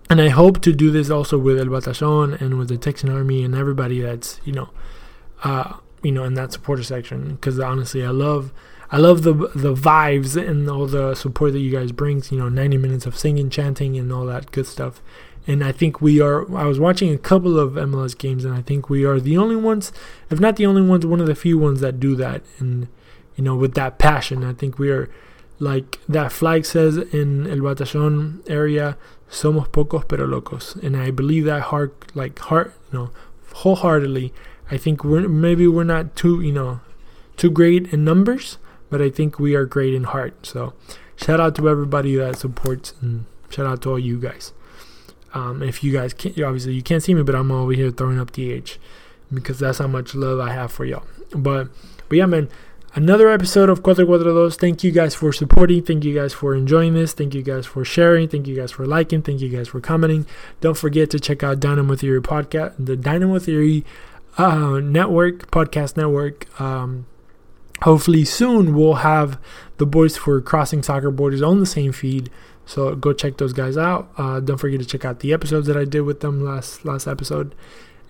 and 0.10 0.21
I 0.21 0.30
hope 0.30 0.62
to 0.62 0.73
do 0.73 0.89
this 0.91 1.10
also 1.10 1.38
with 1.38 1.60
El 1.60 1.67
Batallón 1.67 2.39
and 2.41 2.58
with 2.58 2.69
the 2.69 2.78
Texan 2.78 3.10
Army 3.10 3.43
and 3.43 3.54
everybody 3.54 4.02
that's 4.02 4.39
you 4.43 4.54
know, 4.54 4.69
uh, 5.43 5.78
you 6.02 6.12
know 6.12 6.23
in 6.23 6.34
that 6.34 6.52
supporter 6.52 6.84
section 6.84 7.36
because 7.36 7.60
honestly, 7.60 8.04
I 8.04 8.10
love 8.10 8.52
I 8.89 8.97
love 8.97 9.23
the 9.23 9.34
the 9.34 9.73
vibes 9.73 10.36
and 10.41 10.69
all 10.69 10.88
the 10.88 11.13
support 11.13 11.54
that 11.54 11.60
you 11.60 11.71
guys 11.71 11.91
bring. 11.91 12.23
You 12.30 12.39
know, 12.39 12.50
90 12.50 12.78
minutes 12.78 13.06
of 13.06 13.17
singing, 13.17 13.50
chanting, 13.50 13.97
and 13.97 14.12
all 14.12 14.26
that 14.26 14.52
good 14.52 14.65
stuff. 14.65 15.02
And 15.45 15.63
I 15.63 15.71
think 15.71 16.02
we 16.02 16.19
are. 16.21 16.43
I 16.58 16.65
was 16.65 16.80
watching 16.80 17.13
a 17.13 17.17
couple 17.17 17.60
of 17.60 17.73
MLS 17.73 18.17
games, 18.17 18.45
and 18.45 18.54
I 18.54 18.62
think 18.62 18.89
we 18.89 19.06
are 19.06 19.19
the 19.19 19.38
only 19.38 19.56
ones, 19.56 19.91
if 20.30 20.39
not 20.39 20.56
the 20.56 20.65
only 20.65 20.82
ones, 20.82 21.06
one 21.06 21.21
of 21.21 21.28
the 21.28 21.36
few 21.36 21.58
ones 21.58 21.82
that 21.82 22.00
do 22.00 22.15
that. 22.15 22.43
And 22.60 22.88
you 23.38 23.43
know, 23.43 23.56
with 23.56 23.76
that 23.76 23.97
passion, 24.00 24.43
I 24.43 24.54
think 24.54 24.78
we 24.78 24.89
are, 24.89 25.10
like 25.60 26.00
that 26.10 26.32
flag 26.32 26.65
says 26.65 26.97
in 26.97 27.47
El 27.47 27.60
Batallón 27.60 28.41
area, 28.50 28.97
"Somos 29.30 29.69
pocos 29.69 30.08
pero 30.08 30.26
locos," 30.26 30.76
and 30.84 30.97
I 30.97 31.12
believe 31.12 31.45
that 31.45 31.62
heart, 31.71 31.93
like 32.13 32.38
heart, 32.39 32.73
you 32.91 33.00
know, 33.00 33.10
wholeheartedly. 33.54 34.34
I 34.69 34.78
think 34.78 35.04
we're 35.04 35.28
maybe 35.30 35.67
we're 35.67 35.86
not 35.86 36.15
too, 36.15 36.41
you 36.41 36.52
know, 36.52 36.82
too 37.38 37.50
great 37.50 37.93
in 37.93 38.04
numbers, 38.04 38.58
but 38.89 39.02
I 39.02 39.10
think 39.10 39.39
we 39.39 39.56
are 39.56 39.65
great 39.65 39.93
in 39.93 40.04
heart. 40.04 40.45
So 40.45 40.73
shout 41.15 41.39
out 41.39 41.56
to 41.56 41.69
everybody 41.69 42.15
that 42.15 42.38
supports 42.38 42.93
and 43.02 43.26
shout 43.50 43.65
out 43.65 43.82
to 43.84 43.91
all 43.91 44.00
you 44.00 44.19
guys. 44.19 44.54
Um, 45.34 45.62
if 45.62 45.84
you 45.84 45.91
guys 45.91 46.13
can't, 46.13 46.39
obviously 46.41 46.73
you 46.73 46.82
can't 46.82 47.04
see 47.04 47.13
me, 47.13 47.23
but 47.23 47.36
I'm 47.36 47.52
over 47.52 47.71
here 47.71 47.91
throwing 47.91 48.19
up 48.19 48.32
the 48.32 48.52
H 48.52 48.80
because 49.34 49.60
that's 49.60 49.78
how 49.80 49.88
much 49.88 50.15
love 50.15 50.39
I 50.39 50.52
have 50.54 50.71
for 50.71 50.86
y'all. 50.86 51.04
But, 51.36 51.67
but 52.10 52.17
yeah, 52.17 52.26
man, 52.26 52.50
another 52.97 53.29
episode 53.29 53.69
of 53.69 53.83
Cuatro 53.83 54.07
Cuatro 54.07 54.53
Thank 54.55 54.83
you 54.83 54.91
guys 54.91 55.13
for 55.13 55.31
supporting. 55.31 55.83
Thank 55.83 56.03
you 56.03 56.15
guys 56.15 56.33
for 56.33 56.55
enjoying 56.55 56.95
this. 56.95 57.13
Thank 57.13 57.36
you 57.36 57.43
guys 57.43 57.67
for 57.67 57.86
sharing. 57.86 58.27
Thank 58.27 58.47
you 58.47 58.55
guys 58.55 58.71
for 58.71 58.88
liking. 58.88 59.21
Thank 59.21 59.39
you 59.39 59.49
guys 59.49 59.67
for 59.67 59.79
commenting. 59.79 60.25
Don't 60.62 60.75
forget 60.75 61.12
to 61.12 61.19
check 61.19 61.43
out 61.43 61.60
Dynamo 61.60 61.95
Theory 61.95 62.21
podcast, 62.21 62.73
the 62.83 62.97
Dynamo 62.97 63.38
Theory 63.38 63.86
uh, 64.39 64.79
network, 64.79 65.51
podcast 65.51 65.95
network. 65.95 66.60
Um, 66.60 67.05
hopefully 67.83 68.25
soon 68.25 68.73
we'll 68.73 68.95
have 68.95 69.39
the 69.77 69.86
boys 69.86 70.17
for 70.17 70.41
crossing 70.41 70.81
soccer 70.81 71.12
borders 71.12 71.43
on 71.43 71.60
the 71.60 71.65
same 71.67 71.91
feed 71.91 72.31
so 72.65 72.95
go 72.95 73.13
check 73.13 73.38
those 73.38 73.53
guys 73.53 73.77
out 73.77 74.10
uh, 74.17 74.39
don't 74.39 74.57
forget 74.57 74.79
to 74.79 74.86
check 74.88 75.05
out 75.05 75.19
the 75.19 75.31
episodes 75.31 75.67
that 75.67 75.77
i 75.77 75.86
did 75.86 76.01
with 76.01 76.21
them 76.21 76.43
last 76.43 76.83
last 76.86 77.05
episode 77.05 77.53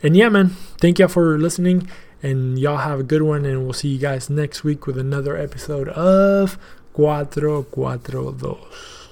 and 0.02 0.15
yeah 0.15 0.30
man 0.30 0.47
thank 0.80 1.00
y'all 1.00 1.10
for 1.10 1.38
listening 1.38 1.86
and 2.23 2.58
y'all 2.60 2.77
have 2.77 2.99
a 2.99 3.03
good 3.03 3.21
one 3.21 3.45
and 3.45 3.63
we'll 3.63 3.73
see 3.73 3.89
you 3.89 3.99
guys 3.99 4.30
next 4.30 4.63
week 4.63 4.88
with 4.88 4.97
another 4.97 5.38
episode 5.38 5.89
of 5.89 6.58
cuatro 6.93 7.63
cuatro 7.65 8.38
dos 8.38 9.07